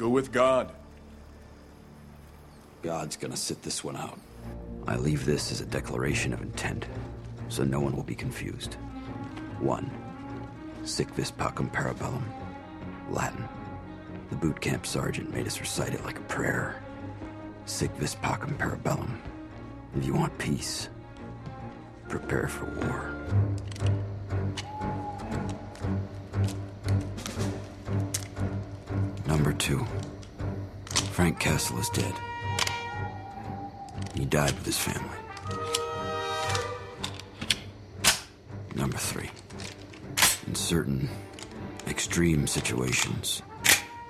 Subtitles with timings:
[0.00, 0.72] Go with God.
[2.80, 4.18] God's gonna sit this one out.
[4.86, 6.86] I leave this as a declaration of intent,
[7.50, 8.76] so no one will be confused.
[9.58, 9.90] One,
[10.84, 12.22] sic vis pacem parabellum,
[13.10, 13.46] Latin.
[14.30, 16.82] The boot camp sergeant made us recite it like a prayer.
[17.66, 19.18] Sic vis pacem parabellum.
[19.94, 20.88] If you want peace,
[22.08, 23.14] prepare for war.
[29.60, 29.84] Two,
[31.12, 32.14] Frank Castle is dead.
[34.14, 35.18] He died with his family.
[38.74, 39.28] Number three,
[40.46, 41.10] in certain
[41.86, 43.42] extreme situations,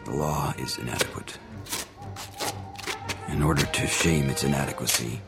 [0.05, 1.37] the law is inadequate.
[3.29, 5.21] In order to shame its inadequacy,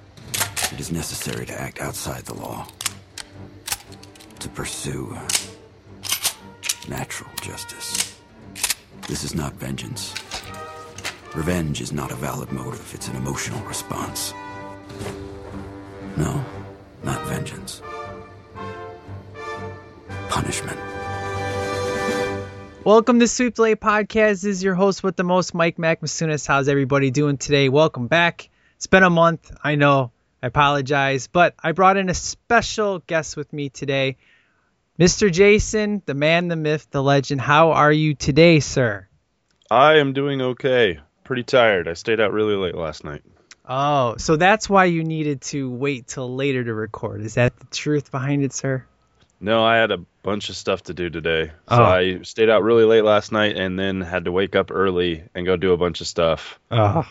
[0.72, 2.68] it is necessary to act outside the law.
[4.38, 5.18] To pursue
[6.88, 8.11] natural justice.
[9.12, 10.14] This is not vengeance.
[11.34, 14.32] Revenge is not a valid motive, it's an emotional response.
[16.16, 16.42] No,
[17.04, 17.82] not vengeance.
[20.30, 20.80] Punishment.
[22.84, 24.40] Welcome to Sweep Delay Podcast.
[24.40, 26.46] This is your host with the most, Mike Macmasunas.
[26.46, 27.68] How's everybody doing today?
[27.68, 28.48] Welcome back.
[28.76, 29.54] It's been a month.
[29.62, 30.10] I know.
[30.42, 34.16] I apologize, but I brought in a special guest with me today,
[34.98, 35.30] Mr.
[35.30, 37.42] Jason, the man, the myth, the legend.
[37.42, 39.08] How are you today, sir?
[39.72, 41.00] I am doing okay.
[41.24, 41.88] Pretty tired.
[41.88, 43.22] I stayed out really late last night.
[43.68, 47.22] Oh, so that's why you needed to wait till later to record.
[47.22, 48.84] Is that the truth behind it, sir?
[49.40, 51.46] No, I had a bunch of stuff to do today.
[51.68, 51.82] So Oh.
[51.84, 55.46] I stayed out really late last night and then had to wake up early and
[55.46, 56.58] go do a bunch of stuff.
[56.70, 57.04] Oh,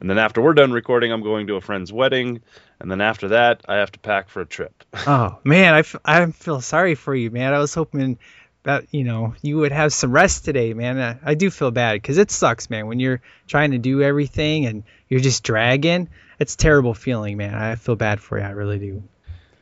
[0.00, 2.42] And then after we're done recording, I'm going to a friend's wedding.
[2.80, 4.84] And then after that, I have to pack for a trip.
[5.06, 7.54] oh man, I, f- I feel sorry for you, man.
[7.54, 8.18] I was hoping
[8.64, 10.98] that you know you would have some rest today, man.
[10.98, 12.86] I, I do feel bad because it sucks, man.
[12.86, 17.54] When you're trying to do everything and you're just dragging, it's a terrible feeling, man.
[17.54, 18.44] I feel bad for you.
[18.44, 19.02] I really do.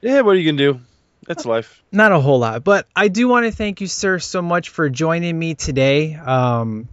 [0.00, 0.80] yeah, what are you to do?
[1.28, 1.82] It's life.
[1.92, 4.88] Not a whole lot, but I do want to thank you, sir, so much for
[4.88, 6.14] joining me today.
[6.14, 6.88] Um,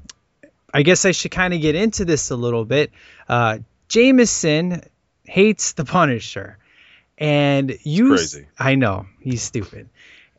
[0.72, 2.91] I guess I should kind of get into this a little bit.
[3.28, 4.84] Uh, Jameson
[5.23, 6.59] hates the Punisher,
[7.17, 8.09] and you.
[8.09, 8.47] crazy.
[8.57, 9.89] I know he's stupid,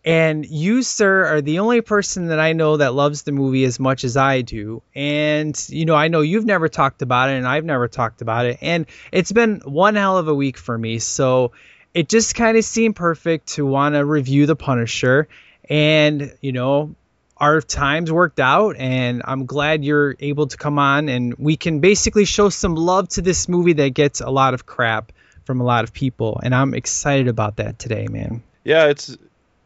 [0.05, 3.79] and you, sir, are the only person that I know that loves the movie as
[3.79, 4.83] much as I do.
[4.95, 8.47] And you know, I know you've never talked about it, and I've never talked about
[8.47, 10.99] it, and it's been one hell of a week for me.
[10.99, 11.53] So
[11.93, 15.29] it just kind of seemed perfect to want to review the Punisher,
[15.69, 16.95] and you know,
[17.41, 21.81] our times worked out and I'm glad you're able to come on and we can
[21.81, 25.11] basically show some love to this movie that gets a lot of crap
[25.45, 28.43] from a lot of people and I'm excited about that today, man.
[28.63, 29.17] Yeah, it's,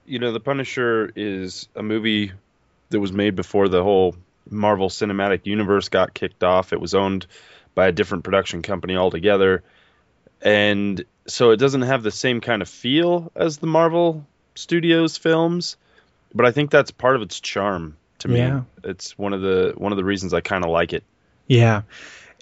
[0.06, 2.32] you know, The Punisher is a movie
[2.90, 4.16] that was made before the whole
[4.48, 6.72] Marvel Cinematic Universe got kicked off.
[6.72, 7.26] It was owned
[7.74, 9.62] by a different production company altogether.
[10.42, 15.76] And so it doesn't have the same kind of feel as the Marvel Studios films,
[16.34, 18.38] but I think that's part of its charm to me.
[18.38, 18.62] Yeah.
[18.82, 21.02] It's one of the one of the reasons I kind of like it.
[21.46, 21.82] Yeah.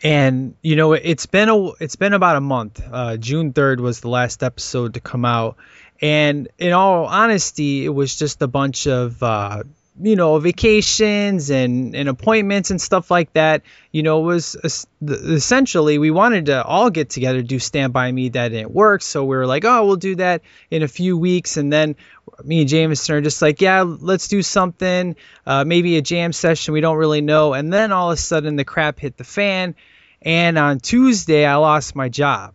[0.02, 2.82] And you know it's been a it's been about a month.
[2.90, 5.56] Uh, June 3rd was the last episode to come out.
[6.02, 9.62] And in all honesty, it was just a bunch of uh,
[10.00, 13.62] you know vacations and, and appointments and stuff like that.
[13.92, 18.30] You know was es- essentially we wanted to all get together do stand by me
[18.30, 19.02] that didn't work.
[19.02, 20.42] So we were like oh we'll do that
[20.72, 21.56] in a few weeks.
[21.56, 21.94] And then
[22.42, 25.14] me and jameson are just like yeah let's do something
[25.46, 27.52] uh, maybe a jam session we don't really know.
[27.52, 29.76] And then all of a sudden the crap hit the fan.
[30.20, 32.54] And on tuesday i lost my job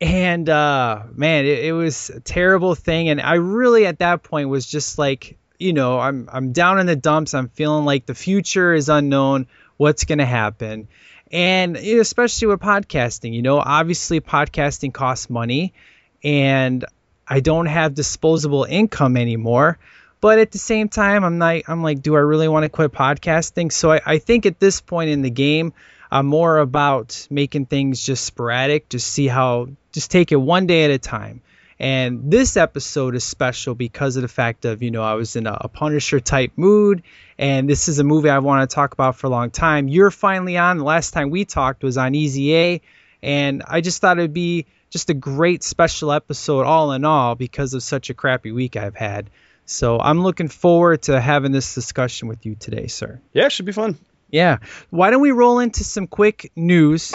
[0.00, 3.08] and uh man it, it was a terrible thing.
[3.08, 6.86] And i really at that point was just like you know i'm i'm down in
[6.86, 7.34] the dumps.
[7.34, 9.46] I'm feeling like the future is unknown.
[9.76, 10.88] What's going to happen?
[11.30, 15.72] And especially with podcasting you know obviously podcasting costs money.
[16.22, 16.84] And
[17.26, 19.78] i don't have disposable income anymore.
[20.20, 22.92] But at the same time i'm not i'm like do i really want to quit
[22.92, 23.72] podcasting?
[23.72, 25.72] So I, I think at this point in the game
[26.10, 30.84] i'm more about making things just sporadic just see how just take it one day
[30.84, 31.42] at a time
[31.80, 35.46] and this episode is special because of the fact of, you know, I was in
[35.46, 37.02] a, a Punisher type mood,
[37.38, 39.86] and this is a movie I want to talk about for a long time.
[39.86, 40.78] You're finally on.
[40.78, 42.80] The last time we talked was on Easy A,
[43.22, 47.74] and I just thought it'd be just a great special episode all in all because
[47.74, 49.30] of such a crappy week I've had.
[49.64, 53.20] So I'm looking forward to having this discussion with you today, sir.
[53.32, 53.98] Yeah, it should be fun.
[54.30, 54.58] Yeah.
[54.90, 57.12] Why don't we roll into some quick news?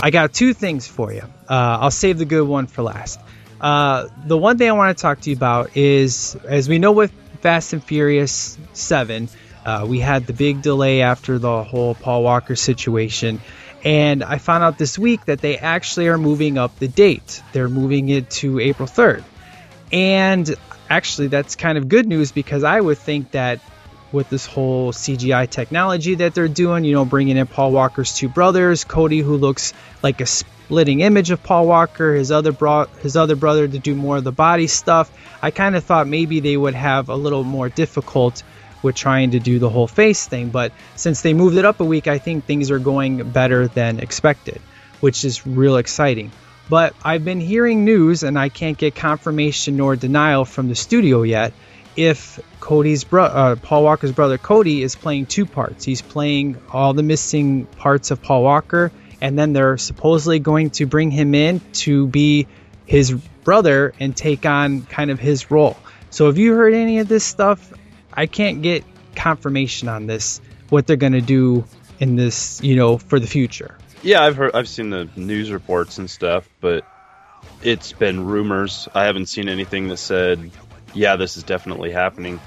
[0.00, 1.22] I got two things for you.
[1.48, 3.18] Uh, I'll save the good one for last.
[3.60, 6.92] Uh, the one thing I want to talk to you about is, as we know
[6.92, 9.28] with Fast and Furious 7,
[9.64, 13.40] uh, we had the big delay after the whole Paul Walker situation.
[13.84, 17.42] And I found out this week that they actually are moving up the date.
[17.52, 19.24] They're moving it to April 3rd.
[19.92, 20.54] And
[20.88, 23.60] actually, that's kind of good news because I would think that
[24.12, 28.28] with this whole CGI technology that they're doing, you know, bringing in Paul Walker's two
[28.28, 33.16] brothers, Cody, who looks like a splitting image of Paul Walker, his other bro- his
[33.16, 35.10] other brother to do more of the body stuff.
[35.42, 38.42] I kind of thought maybe they would have a little more difficult
[38.82, 41.84] with trying to do the whole face thing, but since they moved it up a
[41.84, 44.60] week, I think things are going better than expected,
[45.00, 46.30] which is real exciting.
[46.68, 51.22] But I've been hearing news, and I can't get confirmation nor denial from the studio
[51.22, 51.52] yet
[51.98, 55.84] if Cody's bro- uh, Paul Walker's brother Cody is playing two parts.
[55.84, 60.86] He's playing all the missing parts of Paul Walker, and then they're supposedly going to
[60.86, 62.46] bring him in to be
[62.86, 63.10] his
[63.42, 65.76] brother and take on kind of his role.
[66.10, 67.72] So, have you heard any of this stuff?
[68.12, 68.84] I can't get
[69.16, 71.64] confirmation on this, what they're going to do
[71.98, 73.76] in this, you know, for the future.
[74.04, 76.86] Yeah, I've heard, I've seen the news reports and stuff, but
[77.60, 78.86] it's been rumors.
[78.94, 80.52] I haven't seen anything that said
[80.94, 82.40] yeah, this is definitely happening.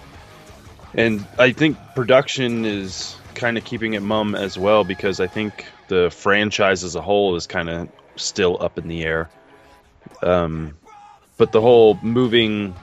[0.94, 5.66] And I think production is kind of keeping it mum as well because I think
[5.88, 9.30] the franchise as a whole is kind of still up in the air.
[10.22, 10.76] Um,
[11.38, 12.76] but the whole moving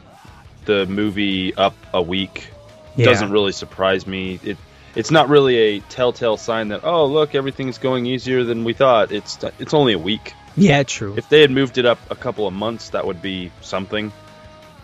[0.64, 2.50] the movie up a week
[2.96, 3.06] yeah.
[3.06, 4.40] doesn't really surprise me.
[4.42, 4.56] It
[4.94, 9.12] it's not really a telltale sign that oh look everything's going easier than we thought.
[9.12, 10.34] It's it's only a week.
[10.56, 11.14] Yeah, true.
[11.16, 14.12] If they had moved it up a couple of months, that would be something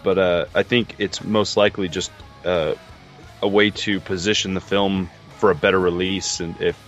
[0.05, 2.13] but uh, I think it's most likely just
[2.45, 2.75] uh,
[3.43, 6.39] a way to position the film for a better release.
[6.39, 6.79] And if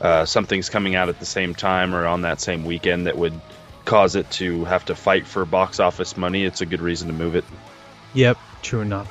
[0.00, 3.38] uh, something's coming out at the same time or on that same weekend that would
[3.84, 7.14] cause it to have to fight for box office money, it's a good reason to
[7.14, 7.44] move it.
[8.14, 9.10] Yep, true enough.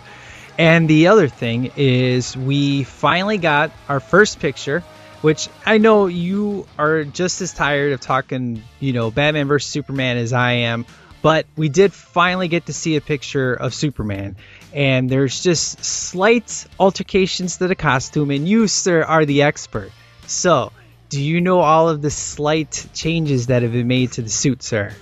[0.58, 4.82] And the other thing is, we finally got our first picture,
[5.22, 10.18] which I know you are just as tired of talking, you know, Batman versus Superman
[10.18, 10.86] as I am
[11.22, 14.36] but we did finally get to see a picture of Superman,
[14.74, 19.92] and there's just slight altercations to the costume, and you, sir, are the expert.
[20.28, 20.72] So,
[21.10, 24.64] do you know all of the slight changes that have been made to the suit,
[24.64, 24.94] sir?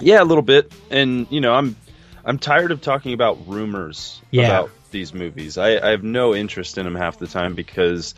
[0.00, 0.72] Yeah, a little bit.
[0.90, 1.76] And you know, I'm
[2.24, 4.46] I'm tired of talking about rumors yeah.
[4.46, 5.58] about these movies.
[5.58, 8.14] I, I have no interest in them half the time because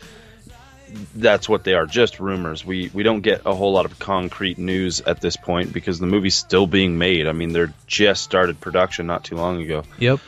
[1.15, 2.65] that's what they are just rumors.
[2.65, 6.07] We we don't get a whole lot of concrete news at this point because the
[6.07, 7.27] movie's still being made.
[7.27, 9.83] I mean they're just started production not too long ago.
[9.97, 10.19] Yep.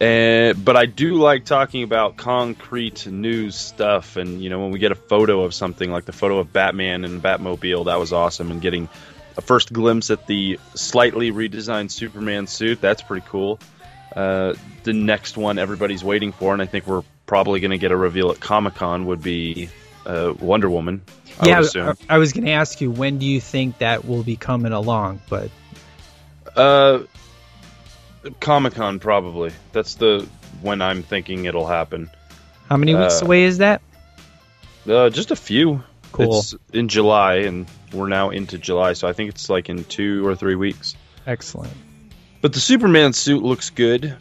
[0.00, 4.78] And but i do like talking about concrete news stuff and you know when we
[4.78, 8.52] get a photo of something like the photo of batman and batmobile that was awesome
[8.52, 8.88] and getting
[9.36, 13.58] a first glimpse at the slightly redesigned superman suit that's pretty cool.
[14.14, 17.92] Uh, the next one everybody's waiting for and i think we're probably going to get
[17.92, 19.68] a reveal at comic-con would be
[20.08, 21.02] uh, Wonder Woman.
[21.38, 24.24] I yeah, I, I, was going to ask you when do you think that will
[24.24, 25.50] be coming along, but
[26.56, 27.00] uh,
[28.40, 29.52] Comic Con probably.
[29.72, 30.26] That's the
[30.62, 32.10] when I'm thinking it'll happen.
[32.68, 33.82] How many weeks uh, away is that?
[34.88, 35.82] Uh, just a few.
[36.10, 36.38] Cool.
[36.38, 40.26] It's in July, and we're now into July, so I think it's like in two
[40.26, 40.96] or three weeks.
[41.26, 41.72] Excellent.
[42.40, 44.16] But the Superman suit looks good.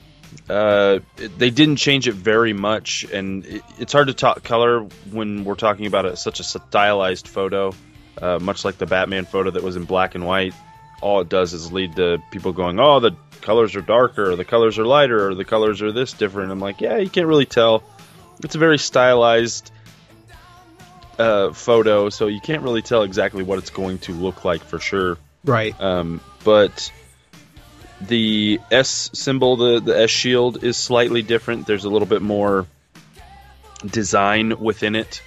[0.50, 5.44] Uh, they didn't change it very much, and it, it's hard to talk color when
[5.44, 7.74] we're talking about a, such a stylized photo,
[8.22, 10.54] uh, much like the Batman photo that was in black and white.
[11.02, 14.46] All it does is lead to people going, "Oh, the colors are darker, or the
[14.46, 17.46] colors are lighter, or the colors are this different." I'm like, yeah, you can't really
[17.46, 17.84] tell.
[18.42, 19.72] It's a very stylized
[21.20, 24.80] uh, photo, so you can't really tell exactly what it's going to look like for
[24.80, 25.18] sure.
[25.44, 25.80] Right.
[25.80, 26.92] Um, but
[28.02, 31.66] the S symbol, the, the S shield, is slightly different.
[31.68, 32.68] There's a little bit more
[33.86, 35.22] design within it.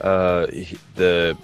[0.00, 0.46] Uh,
[0.94, 1.36] the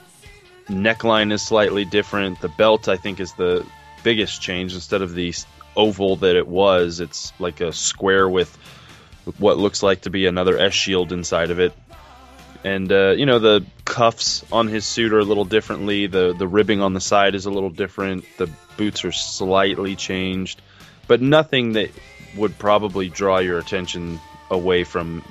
[0.68, 2.40] neckline is slightly different.
[2.40, 3.66] The belt, I think, is the
[4.02, 4.74] biggest change.
[4.74, 5.34] Instead of the
[5.76, 8.54] oval that it was, it's like a square with
[9.38, 11.72] what looks like to be another S shield inside of it.
[12.62, 16.06] And uh, you know the cuffs on his suit are a little differently.
[16.06, 18.24] The the ribbing on the side is a little different.
[18.36, 20.60] The boots are slightly changed,
[21.06, 21.90] but nothing that
[22.36, 25.22] would probably draw your attention away from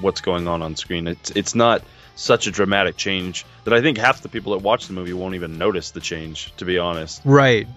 [0.00, 1.06] what's going on on screen.
[1.06, 1.82] It's it's not
[2.16, 5.36] such a dramatic change that I think half the people that watch the movie won't
[5.36, 6.52] even notice the change.
[6.56, 7.68] To be honest, right.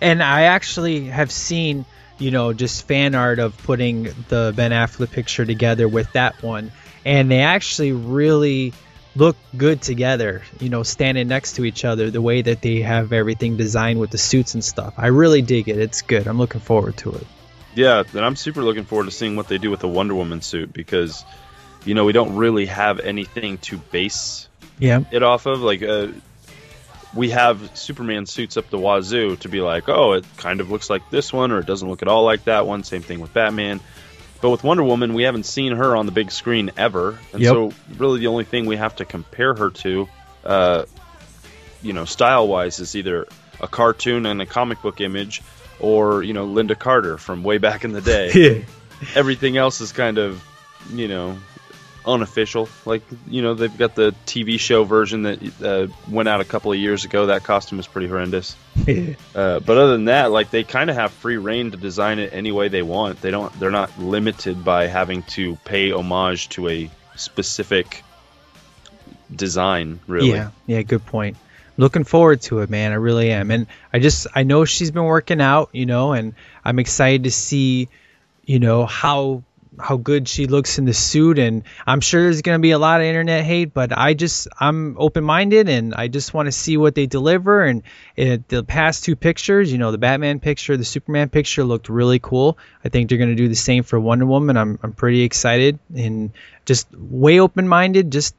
[0.00, 1.84] And I actually have seen,
[2.18, 6.70] you know, just fan art of putting the Ben Affleck picture together with that one,
[7.04, 8.72] and they actually really
[9.16, 13.12] look good together, you know, standing next to each other, the way that they have
[13.12, 14.94] everything designed with the suits and stuff.
[14.96, 15.78] I really dig it.
[15.78, 16.26] It's good.
[16.28, 17.26] I'm looking forward to it.
[17.74, 20.42] Yeah, and I'm super looking forward to seeing what they do with the Wonder Woman
[20.42, 21.24] suit because,
[21.84, 25.00] you know, we don't really have anything to base Yeah.
[25.10, 25.60] it off of.
[25.60, 26.08] Like, uh,
[27.14, 30.88] we have Superman suits up the wazoo to be like, oh, it kind of looks
[30.88, 32.84] like this one, or it doesn't look at all like that one.
[32.84, 33.80] Same thing with Batman.
[34.40, 37.52] But with Wonder Woman, we haven't seen her on the big screen ever, and Yep.
[37.52, 40.08] so really the only thing we have to compare her to,
[40.44, 40.84] uh,
[41.82, 43.26] you know, style wise, is either
[43.60, 45.42] a cartoon and a comic book image,
[45.78, 48.64] or you know, Lynda Carter from way back in the day.
[49.14, 50.42] Everything else is kind of,
[50.92, 51.36] you know,
[52.06, 52.68] unofficial.
[52.84, 56.72] Like you know, they've got the TV show version that uh, went out a couple
[56.72, 57.26] of years ago.
[57.26, 58.56] That costume was pretty horrendous.
[59.34, 62.32] Uh, but other than that, like they kind of have free rein to design it
[62.32, 63.20] any way they want.
[63.20, 63.52] They don't.
[63.60, 68.02] They're not limited by having to pay homage to a specific
[69.34, 70.00] design.
[70.06, 70.30] Really.
[70.30, 71.36] Yeah, yeah, good point.
[71.76, 72.92] Looking forward to it, man.
[72.92, 76.34] I really am, and I just I know she's been working out, you know, and
[76.64, 77.88] I'm excited to see,
[78.44, 79.42] you know, how
[79.78, 83.00] how good she looks in the suit, and I'm sure there's gonna be a lot
[83.00, 86.76] of internet hate, but I just I'm open minded, and I just want to see
[86.76, 87.64] what they deliver.
[87.64, 87.82] And
[88.16, 92.18] it, the past two pictures, you know, the Batman picture, the Superman picture looked really
[92.18, 92.58] cool.
[92.84, 94.56] I think they're gonna do the same for Wonder Woman.
[94.56, 96.32] I'm I'm pretty excited and
[96.64, 98.10] just way open minded.
[98.10, 98.34] Just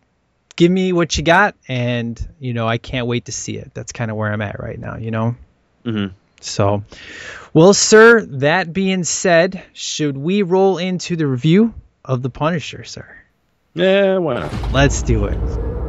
[0.55, 3.91] give me what you got and you know i can't wait to see it that's
[3.91, 5.35] kind of where i'm at right now you know
[5.83, 6.07] hmm
[6.39, 6.83] so
[7.53, 11.73] well sir that being said should we roll into the review
[12.05, 13.05] of the punisher sir
[13.73, 14.17] Yeah.
[14.17, 14.73] Why not?
[14.73, 15.80] let's do it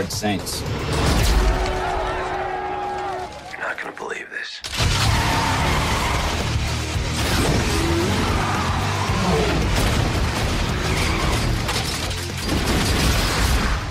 [0.00, 0.12] is?
[0.12, 0.62] Howard Saints.
[3.50, 4.60] You're not gonna believe this.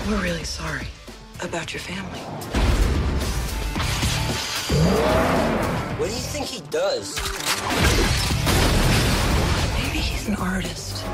[0.08, 0.86] We're really sorry
[1.42, 2.20] about your family.
[5.98, 7.16] What do you think he does?
[9.78, 11.04] Maybe he's an artist.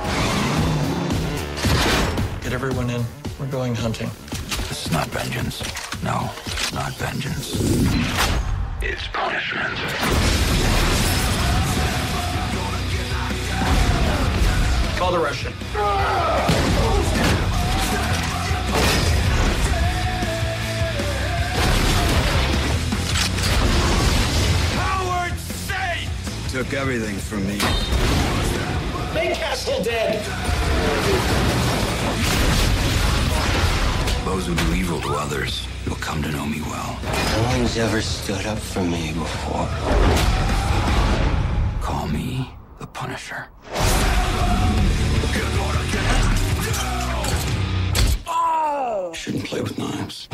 [2.43, 3.05] Get everyone in.
[3.39, 4.11] We're going hunting.
[4.69, 5.63] This is not vengeance.
[6.03, 7.55] No, it's not vengeance.
[8.83, 9.77] It's punishment.
[14.99, 15.53] Call the Russian.
[26.51, 27.59] Took everything from me.
[29.35, 31.66] Castle dead.
[34.37, 36.99] Those who do evil to others will come to know me well.
[37.03, 39.67] No one's ever stood up for me before.
[41.81, 43.47] Call me the Punisher.
[49.15, 50.29] Shouldn't play with knives.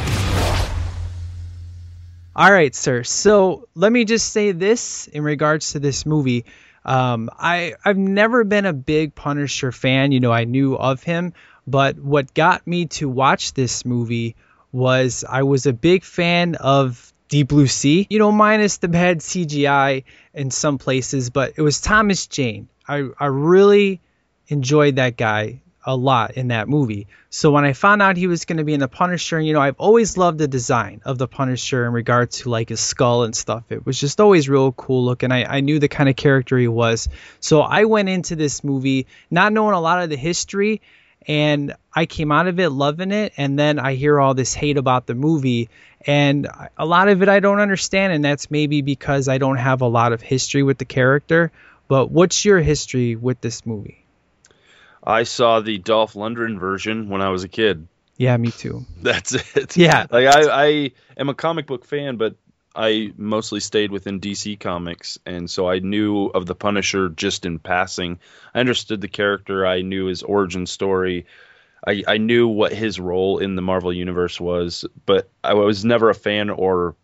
[2.35, 3.05] All right, sir.
[3.05, 6.45] So let me just say this in regards to this movie.
[6.85, 10.11] Um, I I've never been a big Punisher fan.
[10.11, 11.35] You know, I knew of him,
[11.67, 14.37] but what got me to watch this movie
[14.73, 18.07] was I was a big fan of Deep Blue Sea.
[18.11, 20.05] You know, minus the bad CGI
[20.35, 22.69] in some places, but it was Thomas Jane.
[22.87, 24.01] I I really
[24.49, 27.09] enjoyed that guy a lot in that movie.
[27.31, 29.61] So when I found out he was going to be in the Punisher, you know,
[29.61, 33.35] I've always loved the design of the Punisher in regard to like his skull and
[33.35, 33.65] stuff.
[33.71, 35.33] It was just always real cool looking.
[35.33, 37.09] I, I knew the kind of character he was.
[37.41, 40.83] So I went into this movie not knowing a lot of the history
[41.27, 44.77] and I came out of it loving it and then I hear all this hate
[44.77, 45.69] about the movie
[46.07, 49.81] and a lot of it I don't understand and that's maybe because I don't have
[49.83, 51.53] a lot of history with the character.
[51.89, 54.05] But what's your history with this movie?
[55.05, 57.89] I saw the Dolph Lundgren version when I was a kid.
[58.17, 58.87] Yeah, me too.
[59.03, 59.77] That's it.
[59.77, 60.07] Yeah.
[60.11, 62.37] Like I, I am a comic book fan, but
[62.75, 67.59] I mostly stayed within DC comics, and so I knew of the Punisher just in
[67.59, 68.19] passing.
[68.55, 69.67] I understood the character.
[69.67, 71.27] I knew his origin story.
[71.87, 76.11] I, I knew what his role in the Marvel universe was, but I was never
[76.11, 76.97] a fan or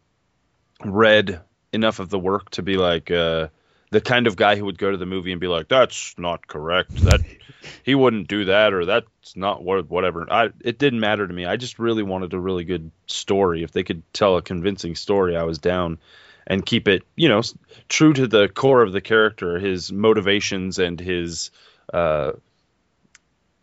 [0.85, 1.41] read
[1.73, 3.49] enough of the work to be like uh,
[3.91, 6.47] the kind of guy who would go to the movie and be like, "That's not
[6.47, 7.03] correct.
[7.05, 7.23] That
[7.83, 11.47] he wouldn't do that, or that's not what whatever." I it didn't matter to me.
[11.47, 13.63] I just really wanted a really good story.
[13.63, 15.99] If they could tell a convincing story, I was down,
[16.47, 17.43] and keep it, you know,
[17.89, 21.51] true to the core of the character, his motivations and his
[21.93, 22.33] uh,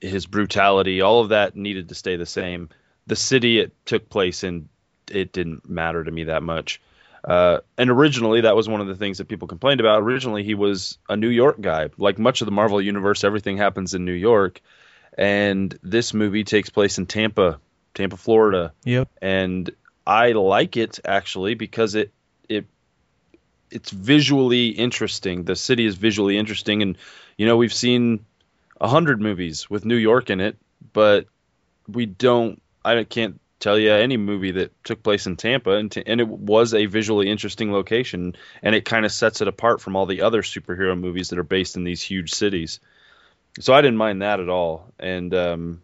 [0.01, 1.01] his brutality.
[1.01, 2.69] All of that needed to stay the same.
[3.07, 4.69] The city it took place in,
[5.11, 6.81] it didn't matter to me that much.
[7.25, 10.01] Uh, and originally, that was one of the things that people complained about.
[10.03, 11.89] Originally, he was a New York guy.
[11.97, 14.61] Like much of the Marvel universe, everything happens in New York.
[15.17, 17.59] And this movie takes place in Tampa,
[17.95, 18.73] Tampa, Florida.
[18.83, 19.09] Yep.
[19.21, 19.71] And
[20.05, 22.11] I like it actually because it
[22.47, 22.65] it
[23.71, 25.43] it's visually interesting.
[25.43, 26.97] The city is visually interesting, and
[27.37, 28.25] you know we've seen
[28.79, 30.57] a hundred movies with New York in it,
[30.93, 31.25] but
[31.87, 32.61] we don't.
[32.83, 36.27] I can't tell you any movie that took place in Tampa, and, t- and it
[36.27, 40.21] was a visually interesting location, and it kind of sets it apart from all the
[40.21, 42.79] other superhero movies that are based in these huge cities.
[43.59, 45.81] So I didn't mind that at all, and um,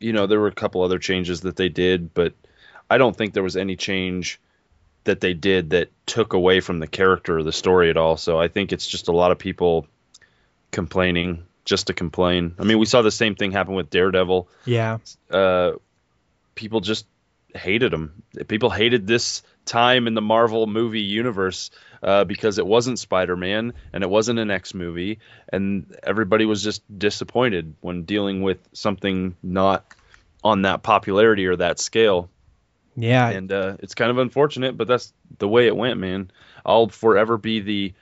[0.00, 2.34] you know there were a couple other changes that they did, but
[2.90, 4.40] I don't think there was any change
[5.04, 8.16] that they did that took away from the character or the story at all.
[8.16, 9.86] So I think it's just a lot of people
[10.70, 12.54] complaining just to complain.
[12.58, 14.98] I mean, we saw the same thing happen with Daredevil Yeah.
[15.30, 15.72] uh,
[16.58, 17.06] people just
[17.54, 18.24] hated him.
[18.48, 21.70] People hated this time in the Marvel movie universe
[22.02, 26.62] uh, because it wasn't Spider Man and it wasn't an X movie, and everybody was
[26.62, 29.94] just disappointed when dealing with something not
[30.42, 32.28] on that popularity or that scale.
[32.96, 33.28] Yeah.
[33.28, 36.32] And uh, it's kind of unfortunate, but that's the way it went, man.
[36.66, 37.92] I'll forever be the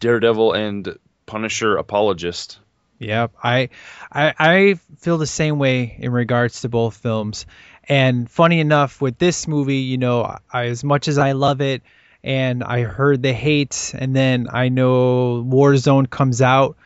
[0.00, 2.58] Daredevil and Punisher apologist.
[2.98, 3.32] Yep.
[3.42, 3.68] I,
[4.10, 7.46] I I feel the same way in regards to both films.
[7.88, 11.82] And funny enough, with this movie, you know, I, as much as I love it,
[12.24, 16.76] and I heard the hate, and then I know Warzone comes out,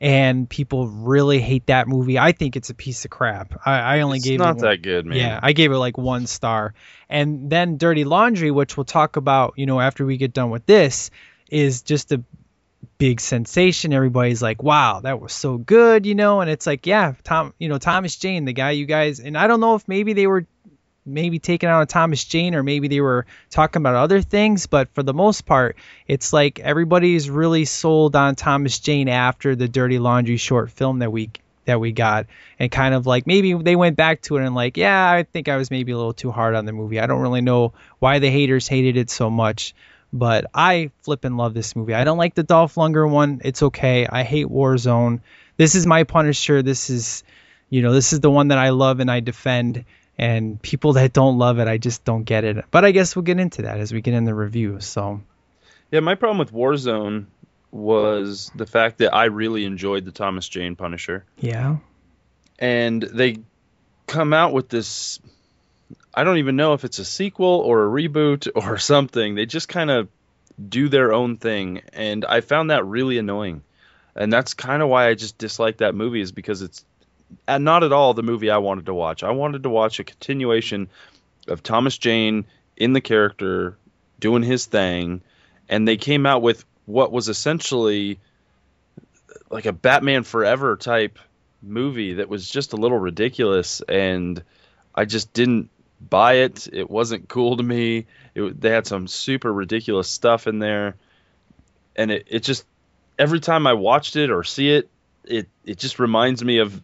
[0.00, 2.18] and people really hate that movie.
[2.18, 3.60] I think it's a piece of crap.
[3.64, 5.18] I, I only It's gave not it not that good, man.
[5.18, 6.74] Yeah, I gave it like one star.
[7.08, 10.66] And then Dirty Laundry, which we'll talk about, you know, after we get done with
[10.66, 11.10] this,
[11.50, 12.22] is just a
[12.98, 13.92] big sensation.
[13.92, 17.68] Everybody's like, "Wow, that was so good," you know, and it's like, yeah, Tom, you
[17.68, 20.46] know, Thomas Jane, the guy you guys, and I don't know if maybe they were
[21.08, 24.92] maybe taking out a Thomas Jane or maybe they were talking about other things, but
[24.94, 29.98] for the most part, it's like everybody's really sold on Thomas Jane after the Dirty
[29.98, 31.30] Laundry short film that we
[31.64, 32.26] that we got
[32.58, 35.48] and kind of like maybe they went back to it and like, yeah, I think
[35.48, 36.98] I was maybe a little too hard on the movie.
[36.98, 39.74] I don't really know why the haters hated it so much.
[40.12, 41.94] But I flip and love this movie.
[41.94, 43.40] I don't like the Dolph Lundgren one.
[43.44, 44.06] It's okay.
[44.06, 45.20] I hate Warzone.
[45.56, 46.62] This is my Punisher.
[46.62, 47.24] This is,
[47.68, 49.84] you know, this is the one that I love and I defend.
[50.16, 52.64] And people that don't love it, I just don't get it.
[52.70, 54.80] But I guess we'll get into that as we get in the review.
[54.80, 55.20] So
[55.90, 57.26] Yeah, my problem with Warzone
[57.70, 61.24] was the fact that I really enjoyed the Thomas Jane Punisher.
[61.38, 61.76] yeah,
[62.58, 63.38] And they
[64.06, 65.20] come out with this
[66.18, 69.36] I don't even know if it's a sequel or a reboot or something.
[69.36, 70.08] They just kind of
[70.68, 73.62] do their own thing and I found that really annoying.
[74.16, 76.84] And that's kind of why I just dislike that movie is because it's
[77.46, 79.22] uh, not at all the movie I wanted to watch.
[79.22, 80.88] I wanted to watch a continuation
[81.46, 83.76] of Thomas Jane in the character
[84.18, 85.20] doing his thing
[85.68, 88.18] and they came out with what was essentially
[89.50, 91.20] like a Batman Forever type
[91.62, 94.42] movie that was just a little ridiculous and
[94.92, 96.68] I just didn't buy it.
[96.72, 98.06] It wasn't cool to me.
[98.34, 100.96] It, they had some super ridiculous stuff in there
[101.98, 102.64] and it, it just
[103.18, 104.88] every time I watched it or see it
[105.24, 106.80] it it just reminds me of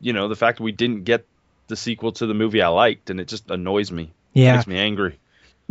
[0.00, 1.24] you know the fact we didn't get
[1.68, 4.10] the sequel to the movie I liked and it just annoys me.
[4.32, 4.56] Yeah.
[4.56, 5.18] Makes me angry.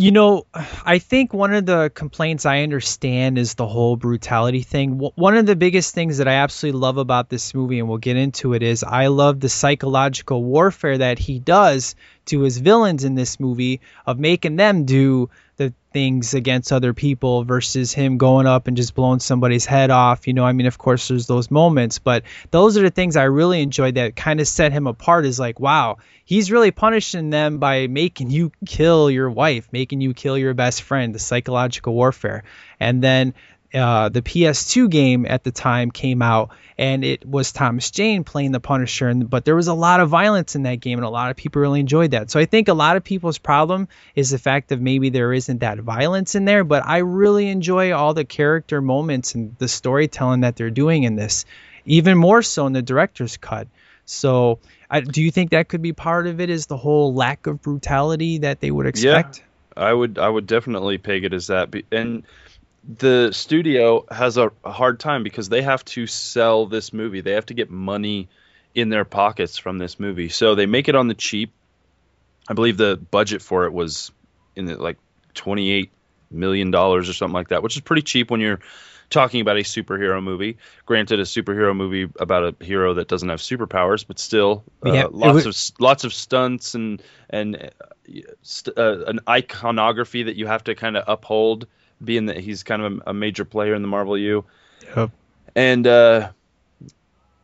[0.01, 0.47] You know,
[0.83, 4.97] I think one of the complaints I understand is the whole brutality thing.
[4.97, 8.17] One of the biggest things that I absolutely love about this movie, and we'll get
[8.17, 11.93] into it, is I love the psychological warfare that he does
[12.25, 15.29] to his villains in this movie of making them do
[15.61, 20.25] the things against other people versus him going up and just blowing somebody's head off.
[20.25, 23.25] You know, I mean, of course, there's those moments, but those are the things I
[23.25, 25.25] really enjoyed that kind of set him apart.
[25.25, 30.13] Is like, wow, he's really punishing them by making you kill your wife, making you
[30.13, 32.43] kill your best friend, the psychological warfare.
[32.79, 33.35] And then
[33.73, 38.51] uh, the PS2 game at the time came out, and it was Thomas Jane playing
[38.51, 41.09] the Punisher, and, but there was a lot of violence in that game, and a
[41.09, 42.29] lot of people really enjoyed that.
[42.31, 45.59] So I think a lot of people's problem is the fact that maybe there isn't
[45.59, 50.41] that violence in there, but I really enjoy all the character moments and the storytelling
[50.41, 51.45] that they're doing in this,
[51.85, 53.67] even more so in the director's cut.
[54.05, 56.49] So, I, do you think that could be part of it?
[56.49, 59.43] Is the whole lack of brutality that they would expect?
[59.77, 60.17] Yeah, I would.
[60.17, 61.73] I would definitely peg it as that.
[61.93, 62.23] And
[62.83, 67.21] the studio has a, a hard time because they have to sell this movie.
[67.21, 68.29] They have to get money
[68.73, 70.29] in their pockets from this movie.
[70.29, 71.51] So they make it on the cheap.
[72.47, 74.11] I believe the budget for it was
[74.55, 74.97] in the like
[75.35, 75.91] 28
[76.31, 78.59] million dollars or something like that, which is pretty cheap when you're
[79.09, 80.57] talking about a superhero movie.
[80.85, 85.07] Granted, a superhero movie about a hero that doesn't have superpowers, but still, uh, yeah,
[85.11, 85.69] lots was...
[85.69, 87.69] of lots of stunts and and uh,
[88.41, 91.67] st- uh, an iconography that you have to kind of uphold
[92.03, 94.45] being that he's kind of a, a major player in the Marvel U.
[94.95, 95.11] Yep.
[95.55, 96.31] And uh,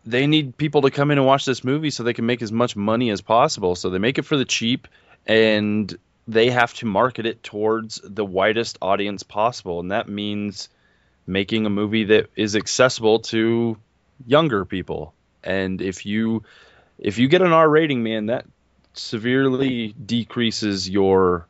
[0.05, 2.51] they need people to come in and watch this movie so they can make as
[2.51, 3.75] much money as possible.
[3.75, 4.87] So they make it for the cheap,
[5.25, 5.95] and
[6.27, 10.69] they have to market it towards the widest audience possible, and that means
[11.25, 13.77] making a movie that is accessible to
[14.25, 15.13] younger people.
[15.43, 16.43] And if you
[16.97, 18.45] if you get an R rating, man, that
[18.93, 21.47] severely decreases your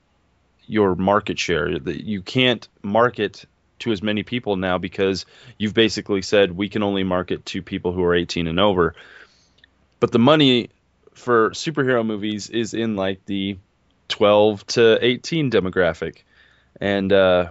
[0.68, 1.80] your market share.
[1.80, 3.46] That you can't market
[3.80, 5.26] to as many people now because
[5.58, 8.96] you've basically said we can only market to people who are 18 and over.
[10.00, 10.70] But the money
[11.14, 13.58] for superhero movies is in like the
[14.10, 16.24] 12 to 18 demographic.
[16.80, 17.50] And uh,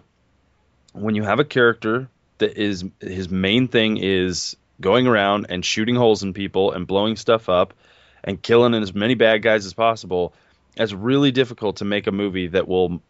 [0.92, 5.96] when you have a character that is his main thing is going around and shooting
[5.96, 7.74] holes in people and blowing stuff up
[8.22, 10.35] and killing as many bad guys as possible,
[10.77, 13.01] it's really difficult to make a movie that will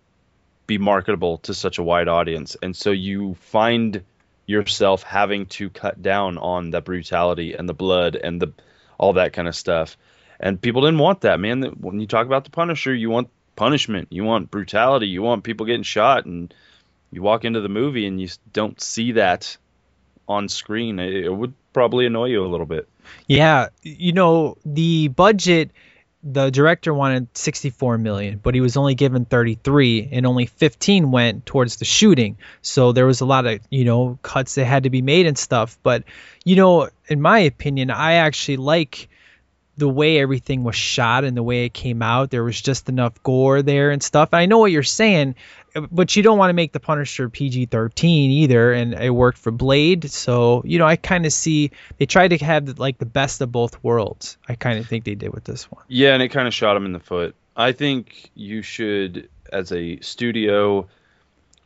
[0.66, 2.56] be marketable to such a wide audience.
[2.60, 4.02] And so you find
[4.46, 8.52] yourself having to cut down on the brutality and the blood and the
[8.98, 9.96] all that kind of stuff.
[10.38, 11.62] And people didn't want that, man.
[11.62, 15.66] When you talk about the Punisher, you want punishment, you want brutality, you want people
[15.66, 16.52] getting shot and
[17.10, 19.56] you walk into the movie and you don't see that
[20.28, 20.98] on screen.
[20.98, 22.88] It, it would probably annoy you a little bit.
[23.26, 25.70] Yeah, you know, the budget
[26.28, 31.46] the director wanted 64 million, but he was only given 33 and only 15 went
[31.46, 32.36] towards the shooting.
[32.62, 35.38] So there was a lot of, you know, cuts that had to be made and
[35.38, 36.02] stuff, but
[36.44, 39.08] you know, in my opinion, I actually like
[39.76, 42.30] the way everything was shot and the way it came out.
[42.30, 44.30] There was just enough gore there and stuff.
[44.32, 45.34] I know what you're saying
[45.90, 49.50] but you don't want to make the Punisher PG 13 either, and it worked for
[49.50, 50.10] Blade.
[50.10, 53.52] So you know, I kind of see they tried to have like the best of
[53.52, 54.38] both worlds.
[54.48, 55.84] I kind of think they did with this one.
[55.88, 57.34] Yeah, and it kind of shot him in the foot.
[57.56, 60.88] I think you should, as a studio,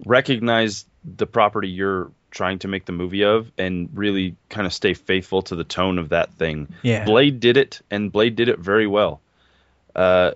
[0.05, 4.95] recognize the property you're trying to make the movie of and really kind of stay
[4.95, 6.69] faithful to the tone of that thing.
[6.83, 7.05] Yeah.
[7.05, 9.21] Blade did it, and Blade did it very well.
[9.95, 10.33] Uh,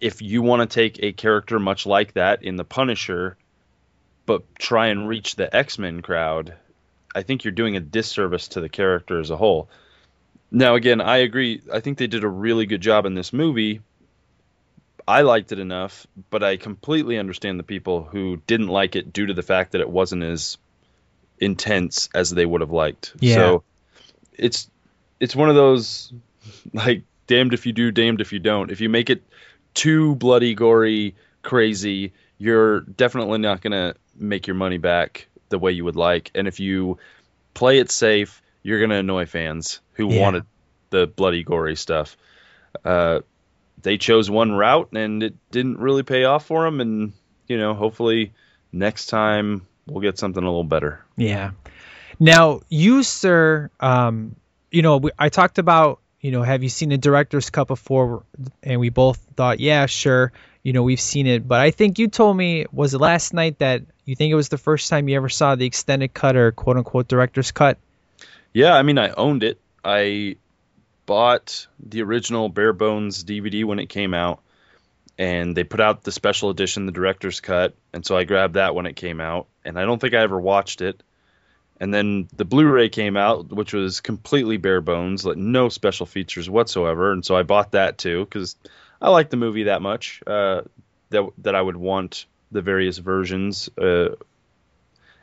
[0.00, 3.36] if you want to take a character much like that in the Punisher,
[4.26, 6.54] but try and reach the X Men crowd,
[7.14, 9.68] I think you're doing a disservice to the character as a whole.
[10.50, 11.62] Now, again, I agree.
[11.72, 13.80] I think they did a really good job in this movie.
[15.06, 19.26] I liked it enough, but I completely understand the people who didn't like it due
[19.26, 20.58] to the fact that it wasn't as
[21.42, 23.14] intense as they would have liked.
[23.18, 23.34] Yeah.
[23.34, 23.62] So
[24.38, 24.70] it's
[25.20, 26.12] it's one of those
[26.72, 28.70] like damned if you do, damned if you don't.
[28.70, 29.22] If you make it
[29.74, 35.72] too bloody, gory, crazy, you're definitely not going to make your money back the way
[35.72, 36.30] you would like.
[36.34, 36.98] And if you
[37.54, 40.20] play it safe, you're going to annoy fans who yeah.
[40.20, 40.44] wanted
[40.90, 42.16] the bloody, gory stuff.
[42.84, 43.20] Uh,
[43.82, 46.80] they chose one route and it didn't really pay off for them.
[46.80, 47.12] And,
[47.48, 48.32] you know, hopefully
[48.72, 51.04] next time we'll get something a little better.
[51.16, 51.52] Yeah.
[52.18, 54.36] Now, you, sir, um,
[54.70, 58.22] you know, I talked about you know, have you seen the director's cut before?
[58.62, 60.32] And we both thought, yeah, sure.
[60.62, 61.46] You know, we've seen it.
[61.46, 64.48] But I think you told me, was it last night that you think it was
[64.48, 67.76] the first time you ever saw the extended cut or quote unquote director's cut?
[68.52, 69.58] Yeah, I mean, I owned it.
[69.84, 70.36] I
[71.06, 74.40] bought the original bare bones DVD when it came out.
[75.18, 77.74] And they put out the special edition, the director's cut.
[77.92, 79.46] And so I grabbed that when it came out.
[79.64, 81.02] And I don't think I ever watched it
[81.82, 86.48] and then the Blu-ray came out, which was completely bare bones, like no special features
[86.48, 87.10] whatsoever.
[87.10, 88.54] And so I bought that too because
[89.00, 90.62] I like the movie that much uh,
[91.10, 93.68] that that I would want the various versions.
[93.76, 94.10] Uh,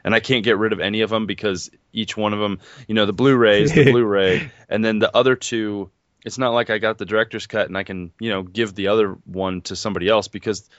[0.03, 2.93] and I can't get rid of any of them because each one of them, you
[2.95, 5.91] know, the Blu-rays, the Blu-ray, and then the other two.
[6.25, 8.87] It's not like I got the director's cut and I can, you know, give the
[8.87, 10.69] other one to somebody else because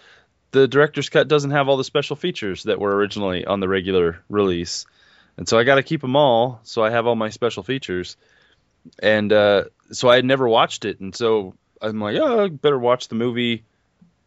[0.50, 4.22] the director's cut doesn't have all the special features that were originally on the regular
[4.29, 4.87] release.
[5.37, 6.61] and so I got to keep them all.
[6.64, 8.16] So I have all my special features,
[9.03, 12.79] and uh, so I had never watched it, and so I'm like, oh, I better
[12.79, 13.64] watch the movie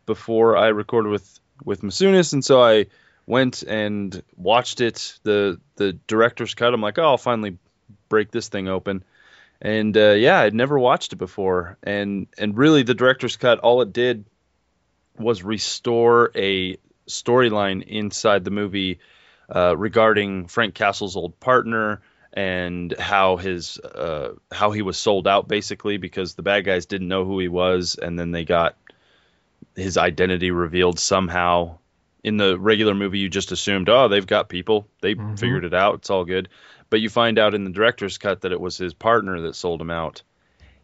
[0.06, 2.88] before I recorded with with Masunis, and so I
[3.26, 6.74] went and watched it the the director's cut.
[6.74, 7.58] I'm like, oh, I'll finally
[8.10, 9.04] break this thing open.
[9.64, 13.82] And uh, yeah, I'd never watched it before, and and really the director's cut, all
[13.82, 14.26] it did
[15.18, 19.00] was restore a storyline inside the movie
[19.54, 22.02] uh, regarding Frank Castle's old partner
[22.34, 27.08] and how his uh, how he was sold out basically because the bad guys didn't
[27.08, 28.76] know who he was, and then they got
[29.78, 31.78] his identity revealed somehow.
[32.24, 35.36] In the regular movie, you just assumed, oh, they've got people, they mm-hmm.
[35.36, 36.48] figured it out, it's all good.
[36.90, 39.82] But you find out in the director's cut that it was his partner that sold
[39.82, 40.22] him out.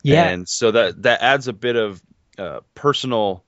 [0.04, 2.02] Yeah, and so that that adds a bit of
[2.38, 3.44] uh, personal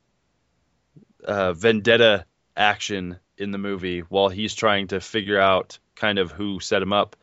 [1.23, 2.25] uh, vendetta
[2.55, 6.93] action in the movie while he's trying to figure out kind of who set him
[6.93, 7.15] up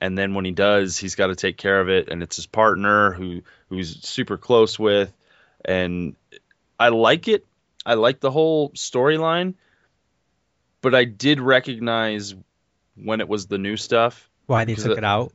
[0.00, 2.46] and then when he does he's got to take care of it and it's his
[2.46, 5.12] partner who who's super close with
[5.64, 6.14] and
[6.78, 7.46] I like it
[7.84, 9.54] I like the whole storyline
[10.80, 12.34] but I did recognize
[12.96, 14.28] when it was the new stuff.
[14.46, 15.32] Why they took it out?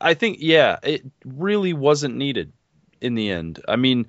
[0.00, 2.52] I think yeah it really wasn't needed
[3.00, 3.60] in the end.
[3.66, 4.06] I mean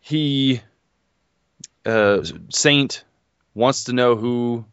[0.00, 0.60] he
[1.86, 3.04] uh, Saint
[3.54, 4.64] wants to know who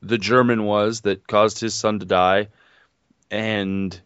[0.00, 2.48] the German was that caused his son to die,
[3.30, 3.98] and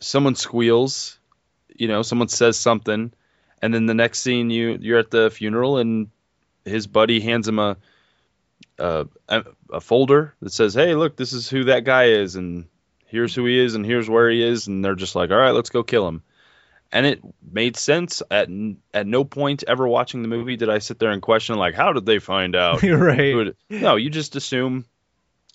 [0.00, 1.18] someone squeals,
[1.74, 3.12] you know, someone says something,
[3.60, 6.10] and then the next scene you you're at the funeral and
[6.64, 7.76] his buddy hands him a
[8.78, 9.06] a,
[9.72, 12.66] a folder that says, "Hey, look, this is who that guy is, and
[13.06, 15.52] here's who he is, and here's where he is," and they're just like, "All right,
[15.52, 16.22] let's go kill him."
[16.92, 18.48] and it made sense at
[18.94, 21.92] at no point ever watching the movie did I sit there and question like how
[21.92, 22.82] did they find out?
[22.88, 23.54] Right.
[23.68, 24.84] No you just assume